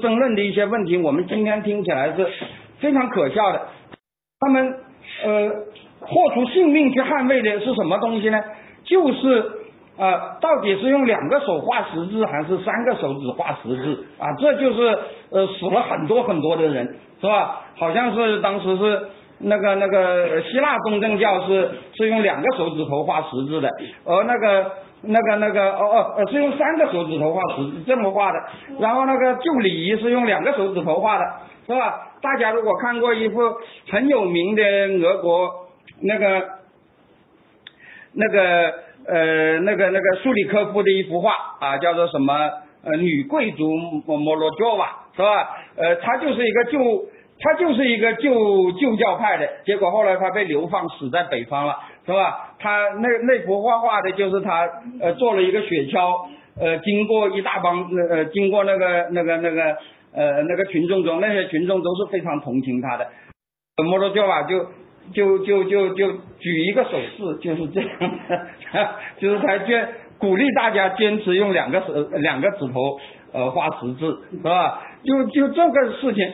[0.00, 2.26] 争论的一些问题，我们今天听起来是
[2.80, 3.68] 非常可笑的。
[4.40, 4.78] 他们
[5.24, 5.50] 呃
[6.00, 8.42] 豁出性命去捍卫的是什么东西呢？
[8.84, 9.50] 就是
[9.96, 14.32] 呃到底是用两个手画十字还是三个手指画十字啊？
[14.38, 14.98] 这就是
[15.30, 17.62] 呃死了很多很多的人，是吧？
[17.76, 23.68] 好像是当时是那个那个希腊东正教是是用两个手指头画十字的，
[24.04, 24.70] 而那个。
[25.06, 28.38] 那个那个哦哦呃是用三个手指头画十字这么画的，
[28.80, 31.24] 然后那个旧礼仪是用两个手指头画的，
[31.66, 32.06] 是吧？
[32.22, 33.38] 大家如果看过一幅
[33.90, 34.62] 很有名的
[35.06, 35.68] 俄国
[36.00, 36.42] 那个
[38.14, 38.72] 那个
[39.06, 42.34] 呃那个那个苏里科夫的一幅画啊，叫做什么
[42.84, 43.76] 呃女贵族
[44.06, 45.56] 莫莫罗乔娃是吧？
[45.76, 46.78] 呃，他就是一个旧
[47.40, 51.76] 他就是一个旧旧教派的，结果后来他被流放死在北方了。
[52.06, 52.54] 是吧？
[52.58, 54.68] 他那那幅画画的就是他，
[55.00, 56.28] 呃，做了一个雪橇，
[56.60, 59.62] 呃，经过一大帮，呃，经过那个那个那个，
[60.12, 63.06] 呃，那个群众中，那些群众都是非常同情他的。
[63.82, 64.66] 摩托教法就
[65.12, 67.88] 就就就就举一个手势，就是这样
[68.28, 68.48] 的，
[69.18, 69.88] 就是他坚
[70.18, 72.98] 鼓励大家坚持用两个手两个指头，
[73.32, 74.80] 呃，画十字，是吧？
[75.04, 76.32] 就就这个事情。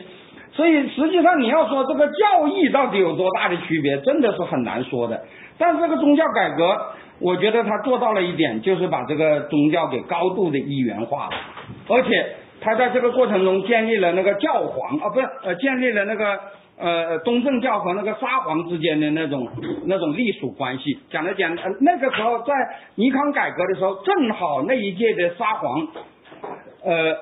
[0.53, 5.23] 所以实际上你要说这个教义到底有多大的区别，真的是很难说的。
[5.57, 6.77] 但这个宗教改革，
[7.19, 11.31] 我觉得他做到了一点，就是把这个宗教给高度的一元化了，
[11.87, 16.39] 而且他在这个过程中建立了那个教皇啊，不是呃，建立了那个
[16.81, 19.47] 呃东正教和那个沙皇之间的那种
[19.85, 20.97] 那种隶属关系。
[21.11, 22.53] 讲的讲，那个时候在
[22.95, 25.87] 尼康改革的时候，正好那一届的沙皇，
[26.83, 27.13] 呃，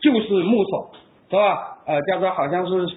[0.00, 0.90] 就是牧首，
[1.30, 1.78] 是吧？
[1.86, 2.96] 呃，叫做好像是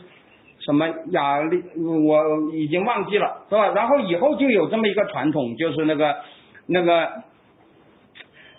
[0.59, 1.61] 什么雅利，
[2.07, 3.67] 我已经忘记了，是吧？
[3.75, 6.15] 然后以后就有这么一个传统，就是那个
[6.67, 7.09] 那个，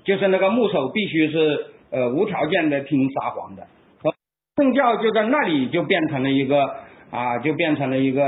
[0.04, 3.66] 就是那个牧首必须是呃无条件的听沙皇的，
[4.56, 6.74] 正教就在那里就变成了一个
[7.10, 8.20] 啊，就变成了一个，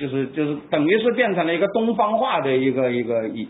[0.00, 3.48] 就是就是等于是变成了一个东方化的一个一个一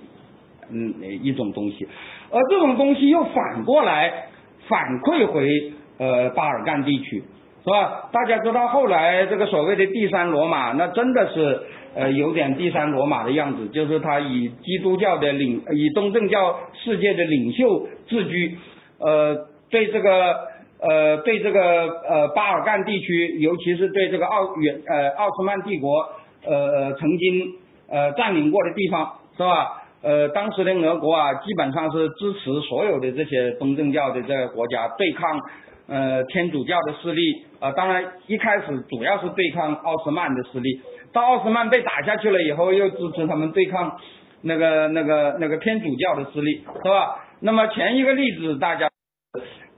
[0.70, 1.86] 嗯一种东西，
[2.30, 4.28] 而这种东西又反过来
[4.68, 7.22] 反馈回呃巴尔干地区。
[7.64, 8.10] 是吧？
[8.10, 11.60] 大家知道后来这个所谓的第三罗马，那真的是
[11.94, 18.58] 呃有点第三罗马的样子，就是他以基督教的领，以东正教世界的领袖自居，
[18.98, 20.34] 呃，对这个
[20.82, 26.08] 呃对这个呃巴尔干地区，尤其是对这个奥远呃奥斯曼帝国
[26.44, 27.54] 呃曾经
[27.88, 29.82] 呃占领过的地方，是吧？
[30.02, 35.40] 呃，当时的俄国啊，基本上是支持所有的这些东正教的这个国家对抗。
[35.88, 40.80] 呃，天主教的势力啊，当然一开始主要是对抗奥斯曼的势力，
[41.12, 43.98] 到奥斯曼被打下去了以后，又支持他们对抗
[44.42, 47.16] 那个那个那个天主教的势力，是吧？
[47.40, 48.88] 那么前一个例子大家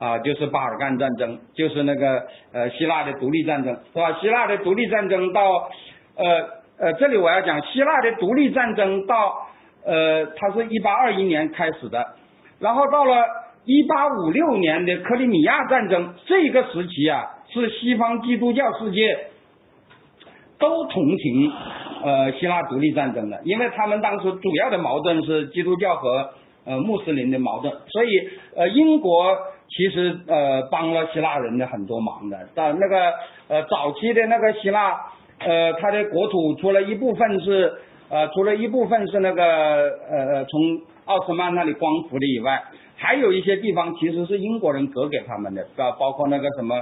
[0.05, 4.19] 啊，就是巴尔干战争，就是那个呃希腊的独立战争，是吧？
[4.21, 5.71] 希腊的独立战争到
[6.17, 6.25] 呃
[6.79, 9.49] 呃这里我要讲希腊的独立战争到
[9.85, 12.05] 呃它是一八二一年开始的，
[12.59, 13.25] 然后到了。
[13.67, 19.01] 一八五六年的克里米亚战争，这个时期啊，是西方基督教世界
[20.59, 21.51] 都同情
[22.05, 26.35] 呃希腊独立战争的，因为他们当时主要的矛盾是基督教和
[26.67, 28.11] 呃穆斯林的矛盾，所以
[28.55, 29.35] 呃英国
[29.69, 32.49] 其实呃帮了希腊人的很多忙的。
[32.55, 33.13] 但那个
[33.49, 35.01] 呃早期的那个希腊，
[35.39, 37.75] 呃它的国土除了一部分是
[38.09, 39.45] 呃除了一部分是那个
[40.11, 42.63] 呃从奥斯曼那里光复的以外。
[42.97, 46.77] 还有一些地方其实是英国人割给他们的，啊，包括那个什么，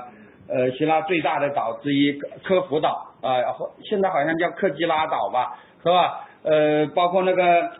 [0.46, 2.12] 呃，希腊最大的岛之一
[2.44, 2.90] 科孚岛，
[3.22, 3.40] 啊，
[3.82, 6.20] 现在好像叫克基拉岛吧，是吧？
[6.44, 7.70] 呃，包括那个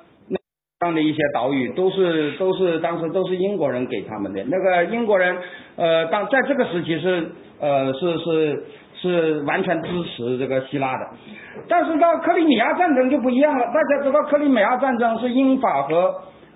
[0.82, 4.42] 那样的一些岛屿，都是都是当时都是英国人给他们的。
[4.48, 5.38] 那个英国人，
[5.76, 7.30] 呃，当在这个时期是，
[7.60, 8.64] 呃，是是
[9.00, 11.06] 是完全支持这个希腊的。
[11.68, 16.14] 但是到克里米亚战争就不一样了，大家知道克里米亚战争是英法和。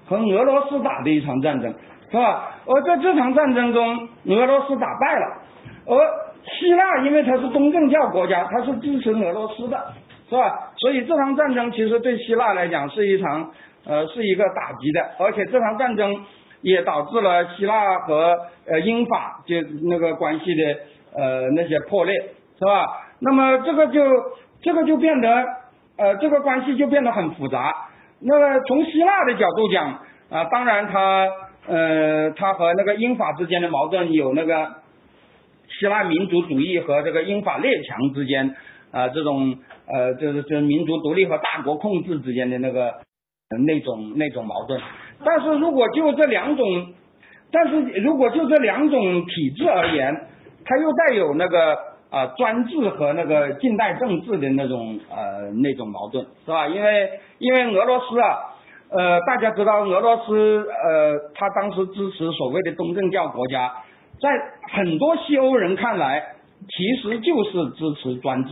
[0.09, 1.74] 和俄罗斯打的一场战争，
[2.12, 2.55] 是吧？
[2.64, 5.27] 而在这场战争中，俄罗斯打败了，
[5.85, 5.99] 而
[6.45, 9.77] 希腊因为它是东正教国家，它是支持俄罗斯的，
[10.31, 10.70] 是吧？
[10.77, 13.51] 所以这场战争其实对希腊来讲是一场，
[13.87, 16.24] 呃，是一个打击的，而且这场战争
[16.62, 19.55] 也导致了希腊和呃英法就
[19.89, 20.78] 那个关系的
[21.14, 22.14] 呃那些破裂，
[22.59, 22.87] 是吧？
[23.20, 24.03] 那么这个就
[24.61, 25.28] 这个就变得
[25.97, 27.72] 呃这个关系就变得很复杂。
[28.20, 31.28] 那么从希腊的角度讲啊，当然他
[31.68, 34.68] 呃他和那个英法之间的矛盾有那个
[35.78, 38.55] 希腊民族主义和这个英法列强之间
[38.91, 42.95] 啊这种呃就是就是民族独立和大国控制之间的那个
[43.67, 44.81] 那种那种矛盾。
[45.25, 46.67] 但是如果就这两种，
[47.53, 50.27] 但是如果就这两种体制而言，
[50.65, 51.79] 它又带有那个
[52.11, 56.67] 啊专制和那个近代政治的那种呃那种矛盾，是吧？
[56.67, 58.57] 因为因为俄罗斯啊，
[58.91, 63.73] 呃大家知道俄罗斯呃他当时支持所谓的东正教国家，
[64.21, 64.29] 在
[64.73, 66.35] 很多西欧人看来，
[66.69, 68.51] 其实就是支持专制，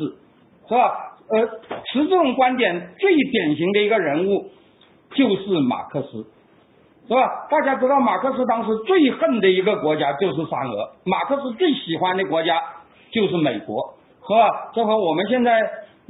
[0.69, 1.11] 是吧？
[1.27, 1.47] 呃，
[1.87, 4.51] 持这种观点最典型的一个人物
[5.15, 6.27] 就是马克思。
[7.07, 7.47] 是吧？
[7.51, 12.59] 大家知道马克思当时最恨的一个国家就是沙俄，马克思最喜欢的国家
[13.13, 13.95] 就是美国，
[14.27, 14.71] 是吧？
[14.75, 15.61] 这和我们现在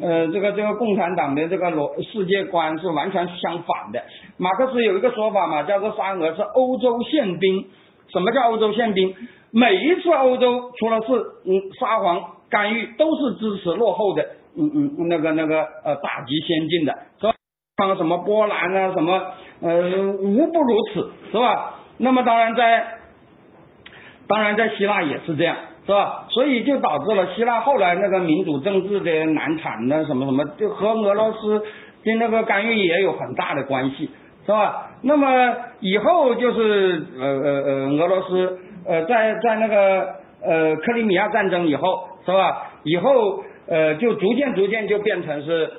[0.00, 4.00] 呃这个这个共产党的这个逻世界观是完全相反的。
[4.36, 7.66] 马克思有一个说法嘛，叫做沙俄是欧洲宪兵。
[8.12, 9.16] 什么叫欧洲宪兵？
[9.50, 11.09] 每一次欧洲出了事，
[11.44, 14.22] 嗯，沙皇干预都是支持落后的，
[14.57, 17.34] 嗯嗯，那个那个呃打击先进的，是吧？
[17.76, 19.20] 像什么波兰啊，什么
[19.60, 21.74] 呃，无不如此，是吧？
[21.98, 22.86] 那么当然在，
[24.28, 26.26] 当然在希腊也是这样，是吧？
[26.30, 31.58] 所以就导致了希腊后来那个民主政治的难产呢什么什么，就和俄罗斯
[32.04, 34.08] 的那个干预也有很大的关系，
[34.46, 34.90] 是吧？
[35.02, 40.14] 那么以后就是呃呃呃，俄罗斯呃在在那个
[40.44, 42.70] 呃克里米亚战争以后，是吧？
[42.84, 45.72] 以后呃就逐渐逐渐就变成是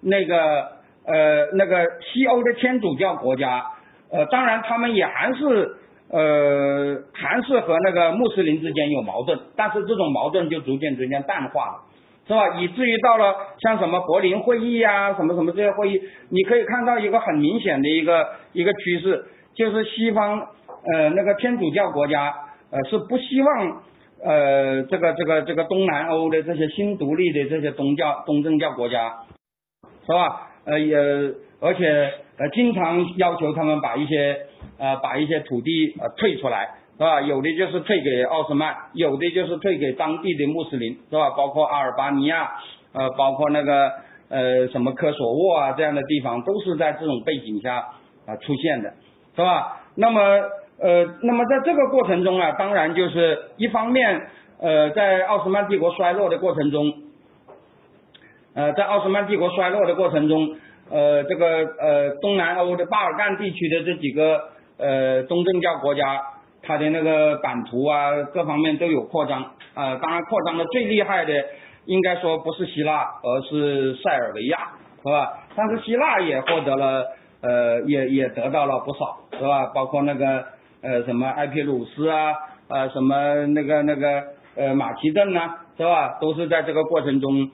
[0.00, 0.78] 那个。
[1.10, 3.64] 呃，那个西欧的天主教国家，
[4.12, 5.76] 呃，当然他们也还是
[6.10, 11.82] 呃，还是和那个穆斯林之间有矛盾，但是这种矛盾就逐渐逐渐淡化了，
[12.26, 12.60] 是吧？
[12.60, 22.34] 以至于到了像什么柏林会议啊，什么什么这些会议，你可以看到一个很明显的一个一个趋势，就是西方呃那个天主教国家
[22.70, 23.82] 呃是不希望
[24.24, 29.12] 呃这个这个这个东南欧的这些新独立的这些宗教东正教国家，
[30.06, 30.49] 是吧？
[30.70, 30.96] 呃也，
[31.60, 34.46] 而且呃经常要求他们把一些
[34.78, 37.20] 呃把一些土地呃退出来，是吧？
[37.20, 41.30] 有的就是退给奥斯曼，有的就是退给当地的穆斯林，是吧？
[41.30, 42.52] 包括阿尔巴尼亚，
[42.92, 43.90] 呃，包括那个
[44.28, 47.76] 呃什么科索沃啊这样的地方，都是在这种背景下
[48.26, 48.94] 啊出现的，
[49.34, 49.80] 是吧？
[49.96, 50.20] 那么
[50.80, 54.28] 呃那么在这个过程中啊，当然就是一方面
[54.60, 57.09] 呃在奥斯曼帝国衰落的过程中。
[58.60, 60.54] 呃，在奥斯曼帝国衰落的过程中，
[60.90, 61.46] 呃，这个
[61.80, 64.38] 呃东南欧的巴尔干地区的这几个
[64.76, 66.20] 呃东正教国家，
[66.62, 69.40] 它的那个版图啊各方面都有扩张
[69.72, 71.32] 啊，当然扩张的最厉害的
[71.86, 74.58] 应该说不是希腊，而是塞尔维亚，
[75.02, 75.38] 是吧？
[75.56, 77.06] 但是希腊也获得了
[77.40, 79.72] 呃也也得到了不少，是吧？
[79.74, 80.44] 包括那个
[80.82, 82.34] 呃什么埃皮鲁斯啊，
[82.68, 84.22] 呃什么那个那个
[84.54, 86.18] 呃马其顿呐，是吧？
[86.20, 87.50] 都是在这个过程中。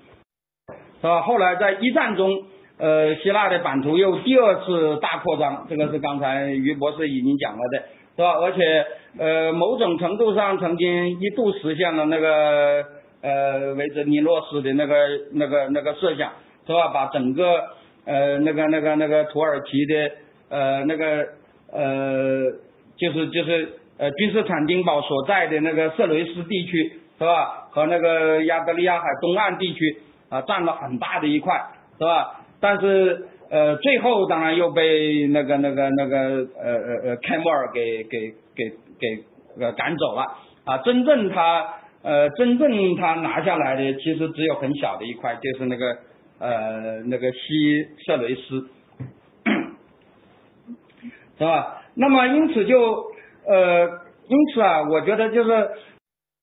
[1.00, 1.22] 是吧？
[1.22, 2.42] 后来在一战中，
[2.78, 7.78] 呃，希腊的版图又第二次大扩张，这个是刚才于博士已经讲了的，
[8.16, 8.32] 是吧？
[8.40, 8.86] 而且，
[9.18, 12.84] 呃，某种程度上曾经一度实现了那个
[13.22, 14.94] 呃维泽尼诺斯的那个
[15.32, 16.32] 那个那个设想，
[16.66, 16.88] 是吧？
[16.88, 17.64] 把整个
[18.04, 20.10] 呃那个那个那个土耳其的
[20.48, 21.26] 呃那个
[21.72, 22.42] 呃
[22.96, 23.68] 就是就是
[23.98, 27.68] 呃君士坦丁堡所在的那个色雷斯地区，是吧？
[27.70, 29.98] 和那个亚得里亚海东岸地区。
[30.28, 31.54] 啊，占了很大的一块，
[31.98, 32.40] 是吧？
[32.58, 36.18] 但是呃，最后当然又被那个那个那个
[36.58, 39.24] 呃呃呃开莫尔给给给给
[39.60, 40.24] 呃赶走了
[40.64, 40.78] 啊。
[40.78, 45.98] 真正他呃真正他拿下来的其实只有很小的一块，就是那个
[46.40, 48.68] 呃那个西色雷斯，
[51.38, 51.82] 是吧？
[51.94, 53.04] 那么因此就
[53.46, 53.84] 呃
[54.28, 55.70] 因此啊，我觉得就是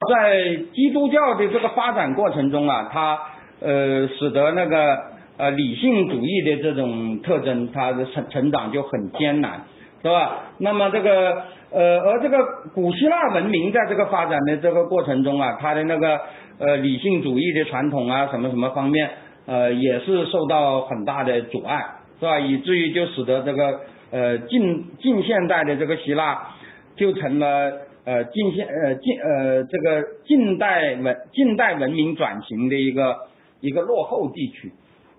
[0.10, 3.20] 在基督教的这个发展过程中啊，它。
[3.62, 4.98] 呃，使得那个
[5.38, 9.62] 呃理性主义的这种特征，它的成成长就很艰难，
[10.02, 10.52] 是吧？
[10.58, 12.38] 那么这个呃，而这个
[12.74, 16.20] 古希腊文明在这个发展的这个过程中啊，它的那个
[16.60, 19.10] 呃理性主义的传统啊，什么什么方面，
[19.46, 21.86] 呃，也是受到很大的阻碍，
[22.20, 22.40] 是吧？
[22.40, 23.80] 以至于就使得这个
[24.12, 26.50] 呃近近现代的这个希腊
[26.98, 27.72] 就成了
[28.06, 33.16] 呃近现呃近呃这个近代文近代文明转型的一个。
[33.64, 34.72] 一个落后地区，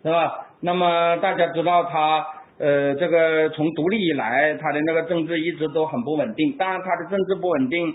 [0.03, 0.47] 是吧？
[0.61, 2.27] 那么大家知道，它
[2.59, 6.53] 呃，这个从独立以来，它的那个政治一直都很不稳定。
[6.59, 7.95] 当然，它的政治不稳定，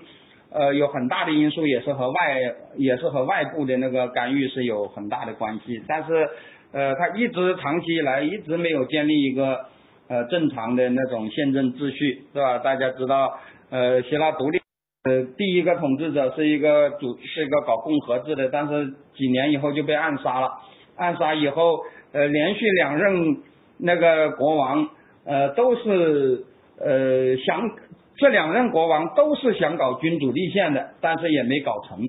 [0.52, 2.16] 呃，有很大的因素，也是和外，
[2.78, 5.82] 也是和外部的那个干预是有很大的关系。
[5.88, 6.28] 但是，
[6.74, 9.66] 呃，它一直长期以来一直没有建立一个
[10.08, 12.58] 呃正常的那种宪政秩序，是吧？
[12.58, 13.40] 大家知道，
[13.70, 14.60] 呃，希腊独立。
[15.06, 20.52] 呃，第一个统治者是一个主，是一个搞共和制的，但是几年以后就被暗杀了。
[20.98, 21.80] 暗杀以后，
[22.12, 23.38] 呃，连续两任
[23.78, 24.90] 那个国王，
[25.24, 26.44] 呃，都是
[26.82, 27.72] 呃想
[28.18, 32.02] 这两任国王都是想搞君主立宪的，但是也没搞成，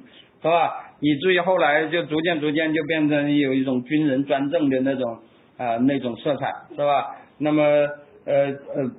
[0.42, 0.90] 是吧？
[0.98, 5.18] 以至于后来就逐渐逐渐就变成有一种军人专政的那种
[5.58, 7.14] 啊那种色彩，是吧？
[7.38, 7.62] 那么
[8.26, 8.34] 呃
[8.74, 8.90] 呃，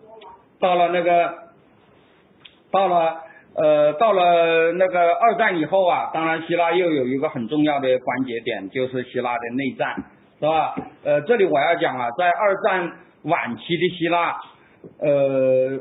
[0.62, 1.34] 到了那个
[2.72, 3.18] 到了
[3.56, 9.96] 呃到了那个二战以后啊，当然希腊又有一个很重要的关节点，就是希腊的内战，
[10.40, 10.76] 是吧？
[11.04, 12.92] 呃，这里我要讲啊，在二战
[13.24, 14.36] 晚期的希腊，
[15.00, 15.80] 呃，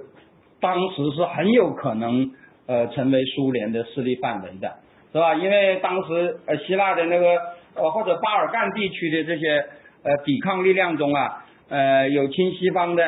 [0.61, 2.33] 当时是很有可能
[2.67, 4.77] 呃成为苏联的势力范围的。
[5.13, 5.35] 是吧？
[5.35, 7.37] 因为当时呃希腊的那个
[7.75, 9.65] 呃或者巴尔干地区的这些
[10.05, 13.05] 呃抵抗力量中啊，呃有亲西方的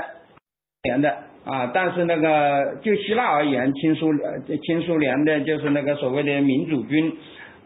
[0.82, 7.12] 联的啊，但是那个就希腊而言，亲苏呃亲苏联的就是那个所谓的民主军，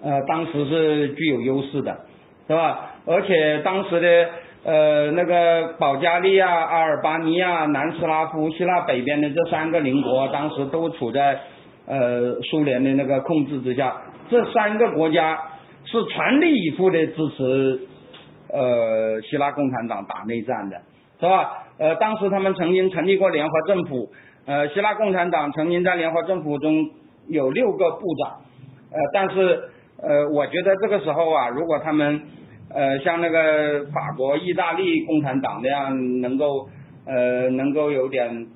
[0.02, 1.94] 呃当时是具有优势的，
[2.48, 2.94] 是吧？
[3.04, 4.28] 而且当时的
[4.64, 11.38] 呃那个保加利亚、阿尔巴尼亚、南斯拉夫、希腊北边的这三个邻国，当时都处在
[11.86, 13.94] 呃苏联的那个控制之下。
[14.30, 15.38] 这三个国家
[15.84, 17.80] 是全力以赴的支持
[18.50, 20.80] 呃希腊共产党打内战的，
[21.20, 21.65] 是吧？
[21.78, 24.10] 呃，当时他们曾经成立过联合政府，
[24.46, 26.90] 呃，希腊共产党曾经在联合政府中
[27.28, 28.40] 有六个部长，
[28.90, 29.70] 呃，但是
[30.02, 32.22] 呃，我觉得这个时候啊，如果他们
[32.74, 36.68] 呃像那个法国、意大利共产党那样能够
[37.06, 38.46] 呃能够有点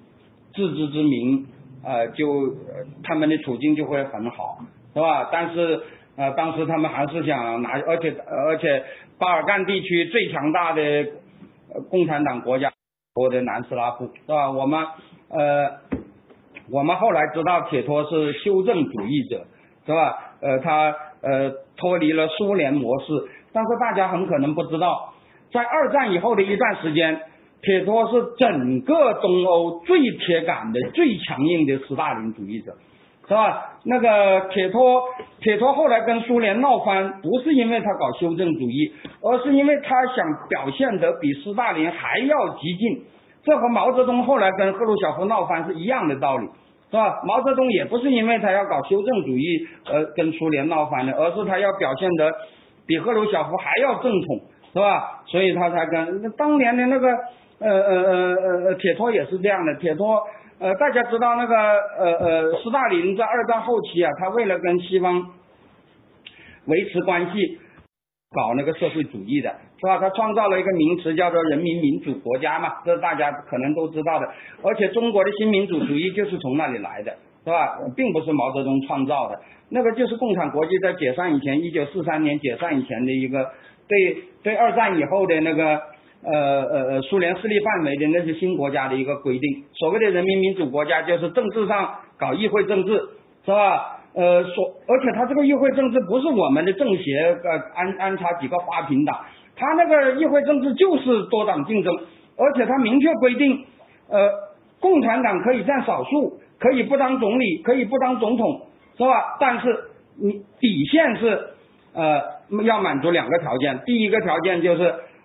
[0.54, 1.46] 自知之明，
[1.84, 2.54] 呃，就
[3.02, 4.58] 他们的处境就会很好。
[4.92, 5.28] 是吧？
[5.30, 5.80] 但是
[6.16, 8.82] 呃，当时他们还是想拿，而且而且
[9.20, 11.06] 巴尔干地区最强大的
[11.88, 12.69] 共产党国家，
[13.14, 14.50] 我的南斯拉夫，是吧？
[14.52, 14.86] 我们
[15.28, 15.80] 呃，
[16.70, 19.46] 我们后来知道铁托是修正主义者，
[19.84, 20.34] 是吧？
[20.40, 23.06] 呃，他呃脱离了苏联模式，
[23.52, 25.12] 但是大家很可能不知道，
[25.52, 27.20] 在二战以后的一段时间，
[27.62, 32.76] 铁托是整个东欧最铁杆的、最强硬的斯大林主义者。
[33.30, 33.78] 是吧？
[33.84, 35.00] 那个铁托，
[35.40, 43.04] 铁托后来跟苏联闹翻，不是因为他搞修正主义，而是因为他想表现得比斯大林还要激进。
[43.44, 46.46] 这和毛泽东后来跟赫鲁晓夫闹翻是一样的道理，
[46.90, 47.22] 是吧？
[47.24, 52.32] 毛泽东也不是因为他要搞修正主义而跟苏联闹翻的，而是他要表现得
[52.88, 54.40] 比赫鲁晓夫还要正统，
[54.72, 55.22] 是吧？
[55.26, 57.08] 所以他才跟当年的那个
[57.60, 60.20] 呃呃呃呃铁托也是这样的，铁托。
[60.60, 65.30] 呃，大家知道那个呃呃，斯大林在二战后期啊，他为了跟西方
[66.66, 67.58] 维持关系，
[68.30, 69.96] 搞那个社会主义的，是吧？
[69.96, 74.28] 他创造了一个名词叫做人民民主国家嘛，这大家可能都知道的。
[74.62, 77.78] 而且中国的新民主主义就是从那里来的，是吧？
[77.96, 79.40] 并不是毛泽东创造的，
[79.70, 83.50] 那个就是共产国际在解散以前，一九四三年解散以前的一个
[83.88, 85.80] 对对二战以后的那个。
[86.22, 92.92] 呃呃呃，苏联势力范围的那些新国家的一个规定，所谓的人民民主国家就是政治上搞议会政治，
[93.44, 93.96] 是吧？
[94.12, 99.18] 呃，所而且他这个议会政治不是我们的政协呃安安插几个花瓶党，
[99.56, 101.96] 他那个议会政治就是多党竞争，
[102.36, 103.64] 而且他明确规定，
[104.10, 104.30] 呃，
[104.78, 108.66] 共产党可以占少数，可以不当总理，可以不当总统，
[108.98, 109.38] 是吧？
[109.40, 109.84] 但是
[110.20, 111.40] 你底线是
[111.94, 112.20] 呃
[112.64, 114.82] 要满足两个条件，第一个条件就是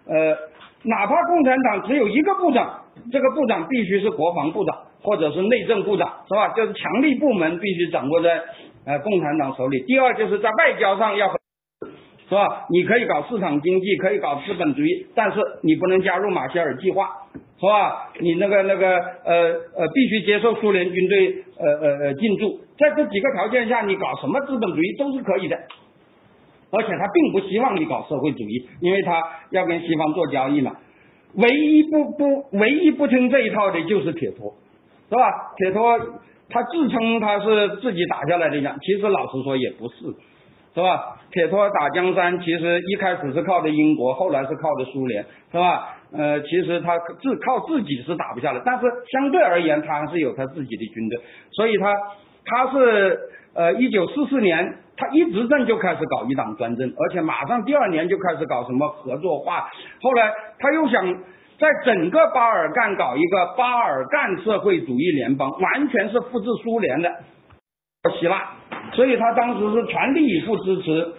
[0.08, 0.38] 呃。
[0.86, 2.82] 哪怕共产党只有一个部长，
[3.12, 6.50] 这个部长必须是国防部长或者是内政部长，是吧？
[6.50, 8.42] 就是强力部门必须掌握在
[8.86, 9.84] 呃共产党手里。
[9.86, 11.28] 第二就是在外交上要，
[12.30, 12.66] 是吧？
[12.70, 17.10] 你可以搞市场经济，可以搞资本主义，但是你不能加入马歇尔计划，
[17.60, 18.12] 是吧？
[18.20, 19.34] 你那个那个呃
[19.78, 25.58] 呃必须接受苏联军队呃呃呃进驻，在这几个条件下，你搞什么资本主义都是可以的。
[26.72, 30.76] 而且他并不希望你搞社会主义，因为他要跟西方做交易嘛。
[31.36, 34.54] 唯一不不唯一不听这一套的就是铁托，
[35.10, 35.54] 是吧？
[35.58, 36.00] 铁托
[36.50, 39.96] 他自称他是自己打下来的江，其实老实说也不是，
[40.74, 41.18] 是吧？
[41.32, 45.98] 铁托打江山其实一开始是靠的英国，后来是靠的苏联，是吧？
[46.14, 51.20] 呃，其实他自靠自己是打不下来，但是相对而言他还是有他自己的军队，
[51.52, 51.94] 所以他
[52.46, 53.20] 他是
[53.56, 54.76] 呃一九四四年。
[54.98, 59.70] 他一执政就开始搞一党专政，而且马上第二年就开始搞什么合作化。
[60.02, 61.06] 后来他又想
[61.60, 67.12] 在整个巴尔干搞一个巴尔干社会主义联邦，完全是复制苏联的
[68.18, 68.52] 希腊。
[68.94, 71.12] 所以他当时是全力以赴支持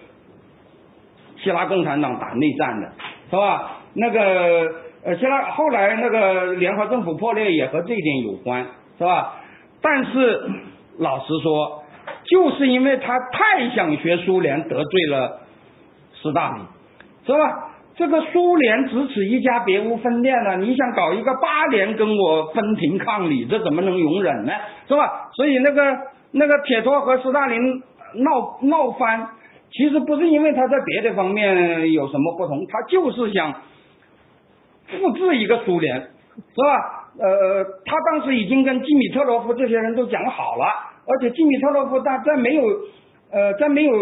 [1.37, 2.93] 希腊共产党打内战的，
[3.29, 3.73] 是吧？
[3.93, 4.73] 那个
[5.05, 8.67] 呃，希腊后来那个联合政府破裂也和这一点有关，
[8.97, 9.35] 是吧？
[9.83, 10.51] 但是
[10.99, 11.83] 老实说。
[12.29, 15.41] 就是因为他太想学苏联，得罪了
[16.15, 16.65] 斯大林，
[17.27, 17.71] 是吧？
[17.97, 20.59] 这个苏联只此一家，别无分店了。
[20.59, 24.53] 你想搞一个八连跟我分庭抗礼，这怎么能容忍呢？
[24.87, 25.31] 是吧？
[25.33, 25.83] 所以那个
[26.33, 27.59] 那个铁托和斯大林
[28.17, 29.29] 闹闹翻，
[29.71, 33.55] 其实不是因为他在别的方面有什么不同，他就是想
[34.89, 37.09] 复制一个苏联，是吧？
[37.19, 40.67] 呃，他当时已经跟基米特罗夫这些人都讲好了，
[41.07, 42.63] 而且基米特洛夫他在没有
[43.33, 43.93] 呃在没有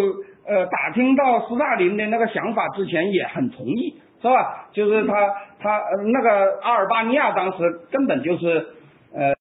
[0.47, 4.69] 呃打听到斯大林的那个想法之前也很同意，是吧？
[4.73, 5.15] 就是他
[5.61, 5.81] 他
[6.13, 7.59] 那个阿尔巴尼亚当时
[7.91, 8.67] 根本就是
[9.15, 9.35] 呃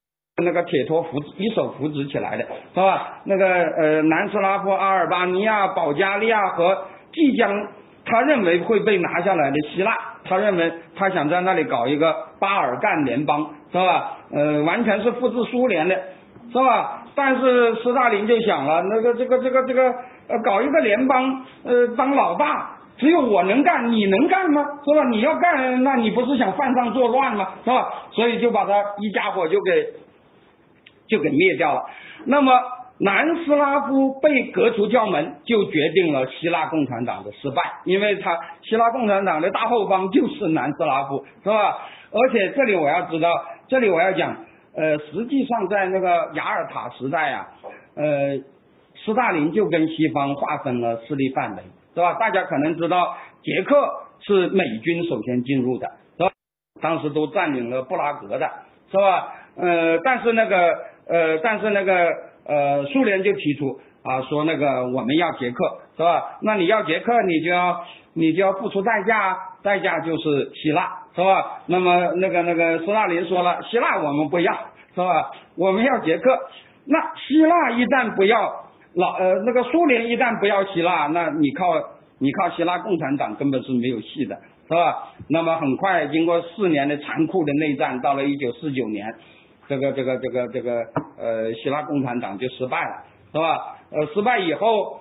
[0.44, 3.22] 那个铁托扶一手扶植起来的，是吧？
[3.26, 7.68] 那个呃南斯拉夫、阿尔巴尼亚、保加利亚和即将
[8.06, 9.96] 他认为会被拿下来的希腊，
[10.26, 13.50] 他认为他想在那里搞一个巴尔干联邦。
[13.74, 14.20] 是吧？
[14.32, 16.00] 呃，完全是复制苏联的，
[16.52, 17.03] 是吧？
[17.16, 19.84] 但是斯大林就想了，那个这个这个这个
[20.28, 24.64] 呃，搞一个联邦，呃，当老大，只有我能干，你能干吗？
[24.84, 25.08] 是吧？
[25.10, 27.50] 你要干，那你不是想犯上作乱吗？
[27.64, 27.88] 是吧？
[28.12, 29.88] 所以就把他一家伙就给
[31.08, 31.86] 就给灭掉了。
[32.26, 32.52] 那么
[33.00, 41.78] 南斯拉夫被革除教门，就决定了希腊共产党的失败，因为他希腊共产党的大后方就是南斯拉夫，是吧？
[42.12, 43.30] 而且这里我要知道。
[43.70, 44.38] 这里我要讲，
[44.76, 47.48] 呃，实际上在那个雅尔塔时代啊，
[47.96, 48.38] 呃，
[49.06, 51.64] 斯大林就跟西方划分了势力范围，
[51.94, 52.14] 是吧？
[52.16, 53.76] 大家可能知道，捷克
[54.22, 56.32] 是美军首先进入的，是吧？
[56.82, 58.50] 当时都占领了布拉格的，
[58.90, 59.34] 是吧？
[59.56, 60.58] 呃，但是那个，
[61.08, 62.10] 呃，但是那个，
[62.48, 66.40] 呃，苏联就提出啊，说那个我们要捷克，是吧？
[66.42, 71.03] 那你要捷克，你就要你就要付出代价，代价就是希腊。
[71.16, 71.62] 是吧？
[71.68, 74.52] 那么那个那个斯大林说了，希腊我们不要，
[74.96, 75.32] 是吧？
[75.56, 76.40] 我们要捷克。
[76.86, 81.66] 那希腊一旦不要，老呃那个苏联一旦不要希腊，那你靠
[82.20, 84.36] 你靠希腊共产党根本是没有戏的，
[84.68, 85.10] 是吧？
[85.30, 89.06] 那么很快经过四年的残酷的内战，到了一九四九年，
[89.68, 90.84] 这个这个这个这个
[91.20, 93.78] 呃希腊共产党就失败了，是吧？
[93.92, 95.00] 呃失败以后。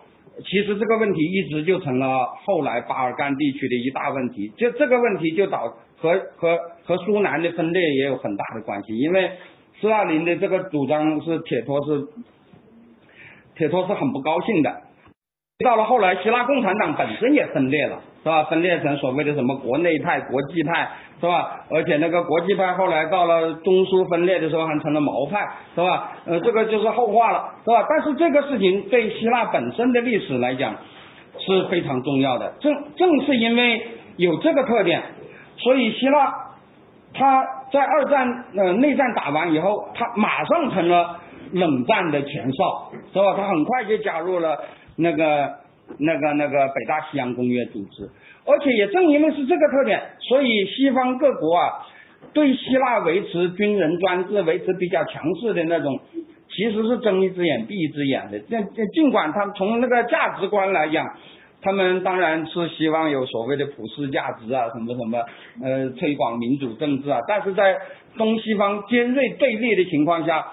[0.49, 5.71] 其实这个问题一直就成了后来巴尔干地区的一大问题，就这个问题就导
[6.03, 9.31] 和和和苏南的分裂也有很大的关系，因为
[9.81, 12.05] 斯大林的这个主张是铁托是
[13.57, 14.83] 铁托是很不高兴的，
[15.65, 18.45] 到了后来希腊共产党本身也分裂了，是吧？
[18.45, 20.91] 分裂成所谓的什么国内派、国际派。
[21.23, 21.67] 是吧？
[21.71, 25.39] 而且那个国际派后来到了中苏分裂的时候，还成了毛派，
[25.73, 26.17] 是吧？
[26.27, 27.87] 呃，这个就是后话了，是吧？
[27.89, 30.75] 但是这个事情对希腊本身的历史来讲
[31.39, 32.55] 是非常重要的。
[32.59, 33.87] 正正是因为
[34.17, 35.01] 有这个特点，
[35.63, 36.51] 所以希腊
[37.15, 41.21] 他在二战呃内战打完以后，他马上成了
[41.53, 43.35] 冷战的前哨，是吧？
[43.37, 44.59] 他很快就加入了
[44.97, 45.55] 那个
[45.99, 48.11] 那个那个北大西洋公约组织。
[48.45, 51.87] 而且也正因为是这个特点，所以西方各国啊，
[52.33, 56.01] 对希腊维持军人专制、维持比较强势的那种，
[56.49, 58.41] 其实是睁一只眼闭一只眼的。
[58.41, 61.07] 这这尽管他从那个价值观来讲，
[61.63, 65.25] 他们当然是希望有所谓的普世价值啊，什么什么
[65.63, 67.79] 呃推广民主政治啊，但是在
[68.19, 70.45] 东西方尖锐对立的情况下，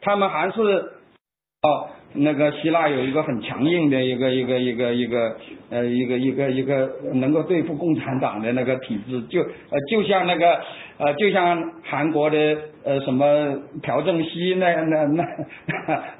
[0.00, 1.90] 他们还是哦。
[2.18, 5.36] 那个希腊有一个很强硬的一个一个一个一个
[5.68, 10.58] 呃一个一个一个能够对付共产党的那个体制，就呃就像那个
[10.96, 12.38] 呃就像韩国的
[12.84, 15.24] 呃什么朴正熙那样那那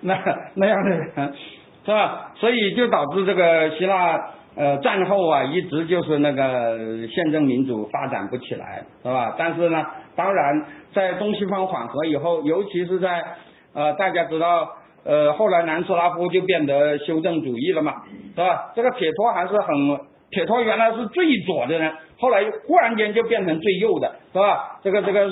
[0.03, 1.33] 那那样的人
[1.87, 2.33] 是吧？
[2.35, 4.21] 所以就导致这个希腊
[4.57, 9.35] 呃战后啊一直就是那个宪政民主发展不起来是吧？
[9.39, 13.25] 但是呢，当然在东西方缓和以后，尤其是在
[13.73, 14.69] 呃大家知道。
[15.09, 18.03] 呃，后来南斯拉夫就变得修正主义了嘛，
[18.35, 18.73] 是吧？
[18.75, 20.01] 这个铁托还是很，
[20.33, 24.81] 铁托原来是最左的人，后来忽然间就变成最右的，是吧？
[24.83, 25.31] 这个这个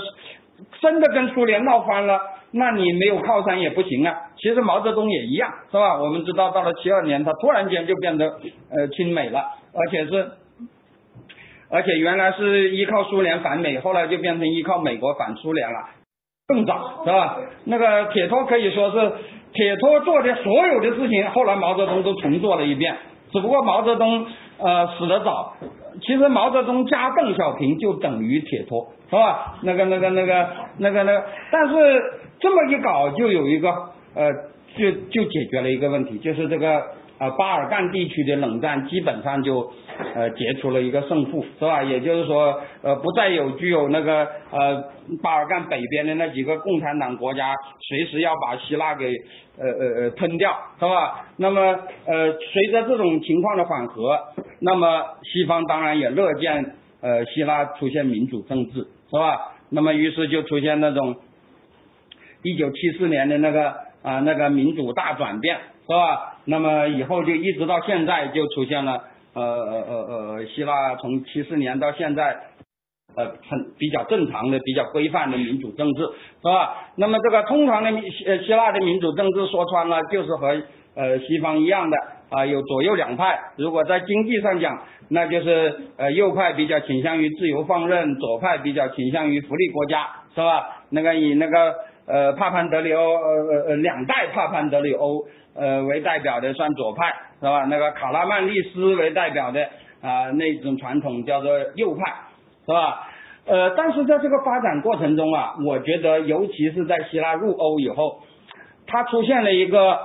[0.80, 2.20] 真的跟苏联闹翻了，
[2.52, 4.14] 那你没有靠山也不行啊。
[4.36, 6.00] 其实毛泽东也一样，是吧？
[6.00, 8.26] 我们知道到了七二年，他突然间就变得
[8.70, 9.40] 呃亲美了，
[9.72, 10.30] 而且是，
[11.70, 15.78] 而且原来是依靠苏联反美，后来就变成依靠美国反苏联了，
[16.46, 17.38] 更早，是吧？
[17.64, 19.12] 那个铁托可以说是。
[19.56, 22.96] 铁托做的所有的事情，后来毛泽东都重做了一遍。
[23.30, 24.26] 只不过毛泽东
[24.58, 25.52] 呃死得早，
[26.00, 29.56] 其实毛泽东加邓小平就等于铁托，是吧？
[29.62, 30.48] 那个那个那个
[30.78, 32.02] 那个那个，但是
[32.40, 33.70] 这么一搞，就有一个
[34.14, 34.32] 呃，
[34.76, 36.82] 就就解决了一个问题，就是这个。
[37.16, 39.72] 啊，巴尔干地区的冷战基本上就
[40.16, 41.82] 呃结出了一个胜负，是吧？
[41.82, 44.84] 也就是说，呃，不再有具有那个呃
[45.22, 49.14] 巴尔干北边的那几个共产党国家随时要把希腊给
[49.58, 51.26] 呃呃呃吞掉，是吧？
[51.36, 51.60] 那么
[52.06, 54.18] 呃随着这种情况的缓和，
[54.60, 59.52] 那么西方当然也乐见呃希腊出现民主政治，是吧？
[59.70, 61.14] 那么于是就出现那种
[62.42, 63.70] 一九七四年的那个
[64.02, 65.58] 啊那个民主大转变。
[65.86, 66.33] 是吧？
[66.46, 69.02] 那么以后就一直到现在就出现了，
[69.34, 72.36] 呃呃呃呃，希腊从七四年到现在，
[73.16, 76.90] 呃，很比较正常的、比较规范的民主政治，是吧？
[76.96, 80.48] 那么这个通常的希希腊的民主政治说穿了就是和
[80.94, 81.96] 呃西方一样的
[82.30, 83.38] 啊，有左右两派。
[83.56, 90.82] 如果在经济上讲，那就是呃右派比较倾向于自由放任，左派比较倾向于福利国家，是吧？
[90.90, 91.74] 那个以那个
[92.06, 95.24] 呃帕潘德里欧呃呃呃两代帕潘德里欧
[95.54, 97.64] 呃为代表的算左派，是吧？
[97.64, 99.62] 那个卡拉曼利斯为代表的
[100.00, 102.12] 啊那种传统叫做右派，
[102.66, 103.08] 是吧？
[103.46, 108.20] 呃，但是在这个发展过程中啊，我觉得尤其是在希腊入欧以后，
[108.86, 109.98] 它出现了一个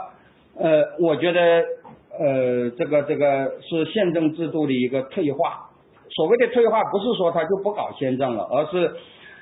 [0.58, 1.66] 呃，我觉得。
[2.20, 5.70] 呃，这个这个是宪政制度的一个退化。
[6.10, 8.94] 所谓的退化，不是说他就不搞宪政了，而是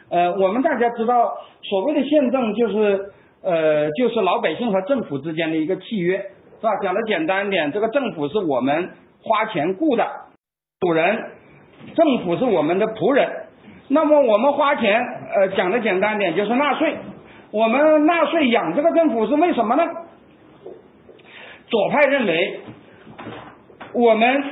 [0.09, 3.11] 呃，我们大家知道，所谓的宪政就是
[3.43, 6.69] 呃，就是老百姓和政府之间的一个契约，是吧？
[6.81, 10.07] 讲的简单一点，这个政府是我们花钱雇的
[10.79, 11.31] 主人，
[11.95, 13.29] 政府是我们的仆人。
[13.89, 15.01] 那么我们花钱，
[15.35, 16.95] 呃，讲的简单点就是纳税。
[17.51, 19.83] 我们纳税养这个政府是为什么呢？
[21.69, 22.59] 左派认为，
[23.93, 24.43] 我们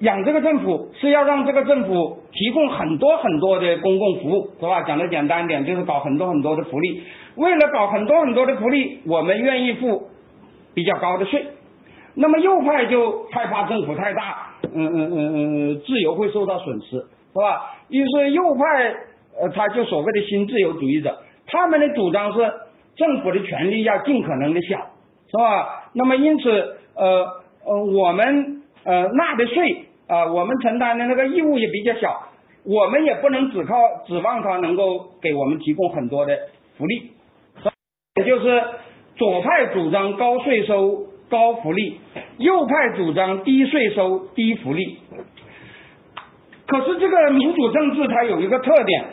[0.00, 4.82] 养这个政府是要让这个政府提供很多很多的公共服务，是吧？
[4.82, 7.02] 讲的简单点，就是搞很多很多的福利。
[7.36, 10.08] 为了搞很多很多的福利，我们愿意付
[10.74, 11.46] 比较高的税。
[12.14, 17.74] 那么右派就害怕政府太大，嗯嗯嗯嗯，自由会受到损失，是吧？
[17.88, 18.94] 于是右派
[19.40, 22.38] 呃，他就所谓的新自由主义者，他们的主张是
[22.96, 24.90] 政府的权力要尽可能的小。
[25.26, 25.90] 是吧？
[25.94, 27.26] 那么因此，呃
[27.66, 32.28] 呃，我们呃纳的税啊，我们承担的那个义务也比较小，
[32.64, 36.38] 我们也不能只靠指望他能够给我们提供很多的
[36.76, 37.10] 福利。
[38.16, 38.62] 也就是
[39.16, 41.98] 左派主张高税收高福利，
[42.38, 44.98] 右派主张低税收低福利。
[46.66, 49.04] 可是这个民主政治它有一个特点，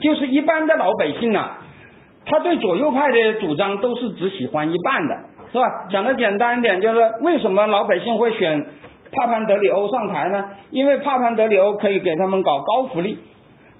[0.00, 1.62] 就是一般的老百姓啊。
[2.28, 5.14] 他对左右派的主张都是只喜欢一半的，
[5.52, 5.86] 是吧？
[5.90, 8.66] 讲的简单一点，就是为什么老百姓会选
[9.12, 10.50] 帕潘德里欧上台呢？
[10.70, 13.18] 因为帕潘德里欧可以给他们搞高福利。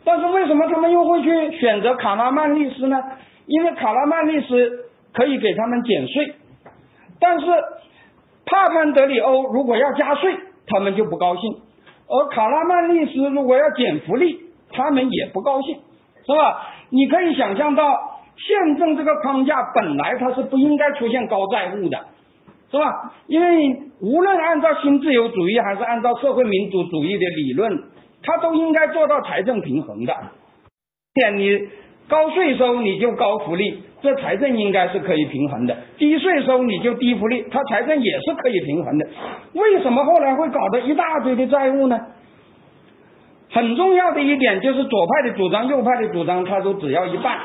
[0.04, 3.02] 但是为什么他们又会去选择卡拉曼利斯呢？
[3.46, 6.34] 因为卡拉曼利斯可以给他们减税。
[7.20, 7.46] 但是
[8.46, 10.34] 帕潘德里欧如果要加税，
[10.68, 11.52] 他们就不高兴；
[12.08, 14.38] 而卡拉曼利斯如果要减福利，
[14.72, 15.74] 他们也不高兴，
[16.24, 16.62] 是吧？
[16.90, 18.15] 你可以想象到。
[18.36, 21.98] 宪政这个框架本来它是不应该出现高债务的，
[22.70, 23.12] 是吧？
[23.26, 27.82] 因为无论按照新自由主义还是按照社会民主主义的理论，
[28.22, 30.14] 它都应该做到财政平衡的。
[31.14, 31.68] 点你
[32.08, 39.08] 高税收你就高福利，这财政应该是可以平衡的；低税收你就低福利，它财政也是可以平衡的。
[39.54, 41.98] 为什么后来会搞得一大堆的债务呢？
[43.50, 47.38] 很重要的一点就是左派的主张、右派的主张，他都只要一半。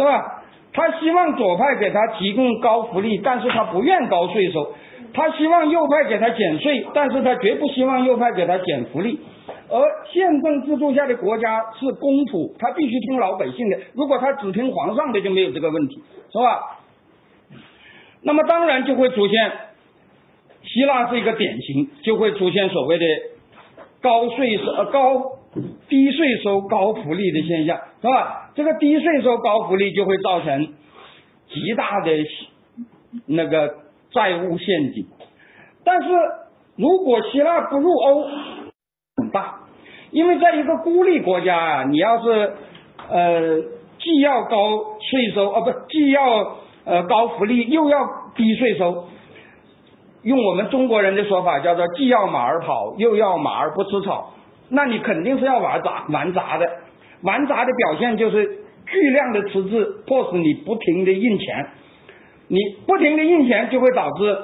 [0.00, 0.42] 是吧？
[0.72, 4.72] 他希望左派给他提供高福利，但是他不愿高税收；
[5.12, 9.20] 他希望右派给他减税，但是他绝不希望右派给他减福利。
[9.68, 9.78] 而
[10.10, 13.78] 宪政制度下的国家是公仆，他必须听老百姓的。
[13.94, 16.02] 如果他只听皇上的，就没有这个问题，
[16.32, 16.78] 是吧？
[18.22, 19.52] 那么当然就会出现，
[20.62, 23.04] 希腊是一个典型，就会出现所谓的
[24.00, 25.39] 高税收、呃高。
[25.88, 28.50] 低税收高福利的现象是吧？
[28.54, 30.74] 这个低税收高福利就会造成
[31.48, 32.12] 极大的
[33.26, 33.74] 那个
[34.12, 35.06] 债务陷阱。
[35.84, 36.08] 但是
[36.76, 38.22] 如果希腊不入欧，
[39.16, 39.60] 很大，
[40.12, 42.52] 因为在一个孤立国家啊，你要是
[43.08, 43.58] 呃
[43.98, 47.98] 既要高税收啊不既要呃高福利又要
[48.36, 49.08] 低税收，
[50.22, 54.34] 用我们中国人的说法叫做既要马儿跑又要马儿不吃草。
[54.72, 56.70] 那你肯定是要玩砸玩砸的，
[57.22, 61.66] 玩砸的表现就是巨量的赤字，迫使你不停的印钱，
[62.46, 64.38] 你不停的印钱就会导致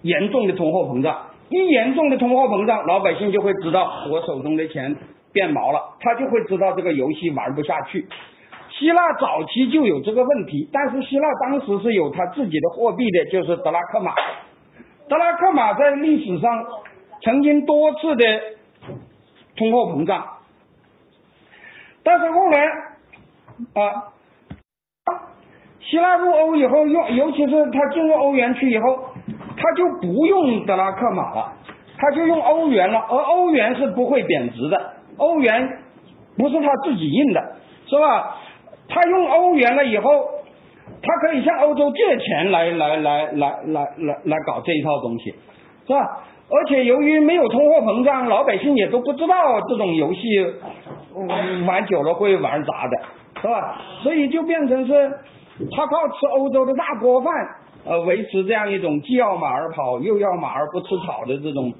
[0.00, 4.96] 严重的通货膨胀，一严重的通货膨胀，老百姓就会知道我手中的钱
[5.32, 8.06] 变毛了，他就会知道这个游戏玩不下去。
[8.70, 14.14] 希腊早期就有这个问题，但是希腊当时是有他自己的货币的，就是德拉克马，
[15.08, 16.64] 德拉克马在历史上
[17.22, 18.24] 曾经多次的。
[19.56, 20.24] 通货膨胀，
[22.02, 22.64] 但是后来
[23.74, 24.12] 啊，
[25.80, 29.10] 希腊入欧以后用，尤其是他进入欧元区以后，
[29.56, 31.52] 他就不用德拉克马了，
[31.96, 35.78] 他就用欧元了，而欧元是不会贬值的，欧元
[36.36, 37.56] 不是他自己印的，
[37.86, 38.36] 是吧？
[38.88, 40.10] 他用欧元了以后，
[41.00, 45.34] 他可以向欧洲借钱来来来来来来来搞这一套东西，
[45.86, 46.24] 是吧？
[46.50, 50.20] 而且由于没有通货膨胀，老百姓也都不知道这种游戏
[51.66, 52.98] 玩久了会玩砸的，
[53.40, 53.80] 是吧？
[54.02, 55.10] 所以就变成是
[55.74, 57.32] 他靠吃欧洲的大锅饭，
[57.86, 61.72] 呃，维持这样一种既要马儿跑又要马儿不吃草的这种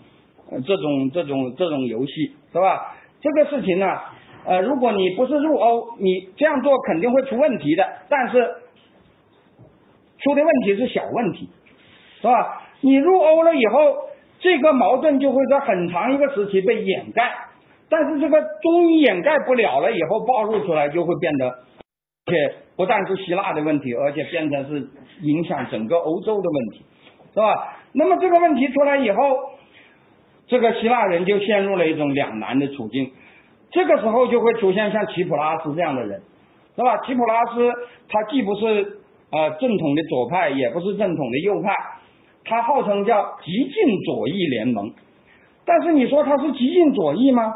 [0.66, 2.94] 这种这种这种游戏，是吧？
[3.20, 3.86] 这个事情呢，
[4.46, 8.54] 呃，如果你不是入欧，你这样做肯定会出问题的，但是
[10.20, 11.50] 出的问题是小问题，
[12.22, 12.62] 是吧？
[12.80, 13.78] 你入欧了以后。
[14.44, 17.32] 这个矛盾就会在很长一个时期被掩盖，
[17.88, 24.86] 但是这个终于掩盖不了了以后暴露出来就会变得，而且不但是希腊的问题，而且变成是
[25.22, 26.84] 影响整个欧洲的问题，
[27.32, 27.78] 是吧？
[27.94, 29.22] 那么这个问题出来以后，
[30.46, 33.12] 这个希腊人就陷入了一种两难的处境，
[33.70, 36.20] 这个时候就会出现像齐普拉斯这样的人，
[36.76, 36.98] 是吧？
[37.06, 37.72] 齐普拉斯
[38.10, 38.98] 他既不是
[39.32, 41.74] 呃正统的左派，也不是正统的右派。
[42.44, 44.92] 他号称叫极进左翼联盟，
[45.64, 47.54] 但是你说他是极进左翼吗？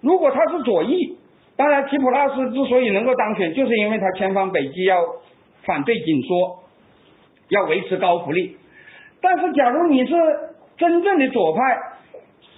[0.00, 1.16] 如果他是左翼，
[1.56, 4.96] 当然齐普拉斯之所以能够当选，就是因为他千方百计要
[5.64, 6.60] 反对紧缩，
[7.48, 8.56] 要维持高福利。
[9.20, 10.14] 但是假如你是
[10.76, 11.60] 真正的左派，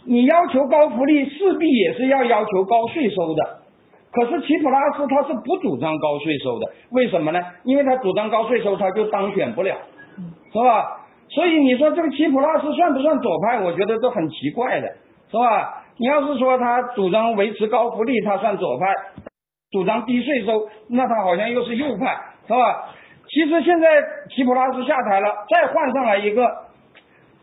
[0.04, 3.60] 你要求高福利，势必也是要要求高税收的。
[4.12, 7.40] 可是齐普拉斯他是不主张高税收的，为什么呢？
[7.64, 9.76] 因为他主张高税收，他就当选不了，
[10.52, 10.99] 是吧？
[11.32, 13.60] 所以你说这个齐普拉斯算不算左派？
[13.60, 14.88] 我觉得都很奇怪的，
[15.30, 15.84] 是吧？
[15.96, 18.86] 你要是说他主张维持高福利，他算左派；
[19.70, 22.88] 主张低税收，那他好像又是右派，是吧？
[23.28, 23.86] 其实现在
[24.34, 26.44] 齐普拉斯下台了，再换上来一个，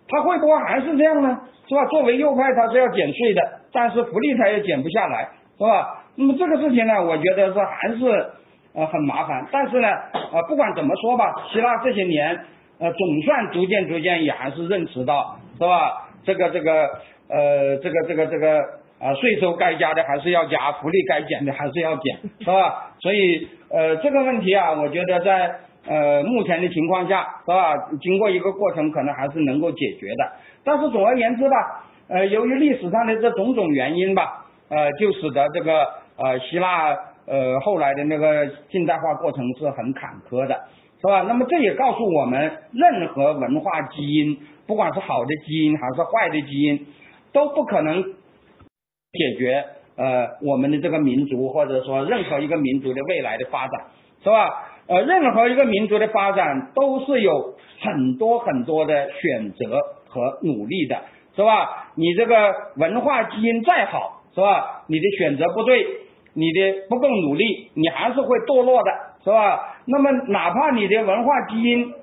[0.10, 1.40] 他会不会还是这样呢？
[1.70, 1.86] 是吧？
[1.86, 3.42] 作为右派，他是要减税的，
[3.72, 6.04] 但是福利他也减不下来，是吧？
[6.16, 8.32] 那么这个事情呢，我觉得是还是
[8.74, 9.48] 呃很麻烦。
[9.50, 9.88] 但是呢，
[10.34, 12.38] 呃，不管怎么说吧，希腊这些年。
[12.80, 16.10] 呃，总算逐渐逐渐也还是认识到，是吧？
[16.24, 16.90] 这个这个
[17.30, 18.60] 呃，这个这个这个
[18.99, 22.94] 啊，税收该加的还是要加，福利该减的还是要减，是吧？
[22.99, 25.56] 所以呃，这个问题啊，我觉得在
[25.88, 27.90] 呃目前的情况下，是吧？
[28.02, 30.32] 经过一个过程，可能还是能够解决的。
[30.64, 35.88] 但是总而言之吧，呃，由于历史上的这种种原因吧，呃，就使得这个
[36.18, 36.90] 呃希腊
[37.26, 40.60] 呃后来的那个近代化过程是很坎坷的。
[40.99, 41.22] 是吧？
[41.28, 46.88] 那么这也告诉我们，任何文化基因，不管是好的基因还是坏的基因，
[47.32, 49.64] 都不可能解决
[49.95, 53.86] 呃我们的这个民族或者说任何一个民族的未来的发展，
[54.24, 54.49] 是吧？
[54.88, 61.03] 呃，任何一个民族的发展都是有很多很多的选择和努力的，
[61.36, 61.91] 是吧？
[61.95, 64.84] 你这个文化基因再好，是吧？
[64.88, 65.86] 你的选择不对，
[66.34, 68.91] 你的不够努力，你还是会堕落的。
[69.24, 69.77] 是吧？
[69.88, 71.94] 那么哪怕你的文化基因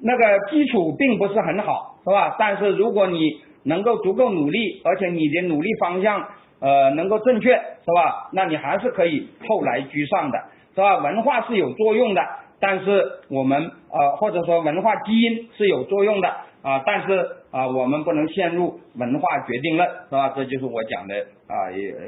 [0.00, 2.36] 那个基础并不是很好，是吧？
[2.38, 6.28] 但是如果你能够足够努力，而且你的努力方向
[6.60, 8.28] 呃能够正确，是吧？
[8.32, 10.38] 那你还是可以后来居上的，
[10.74, 10.98] 是吧？
[10.98, 12.22] 文化是有作用的，
[12.60, 16.28] 但是我们呃或者说文化基因是有作用的
[16.62, 20.32] 啊，但是啊我们不能陷入文化决定论，是吧？
[20.36, 21.14] 这就是我讲的
[21.48, 21.98] 啊也呃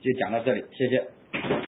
[0.00, 1.54] 就讲到这里，谢谢。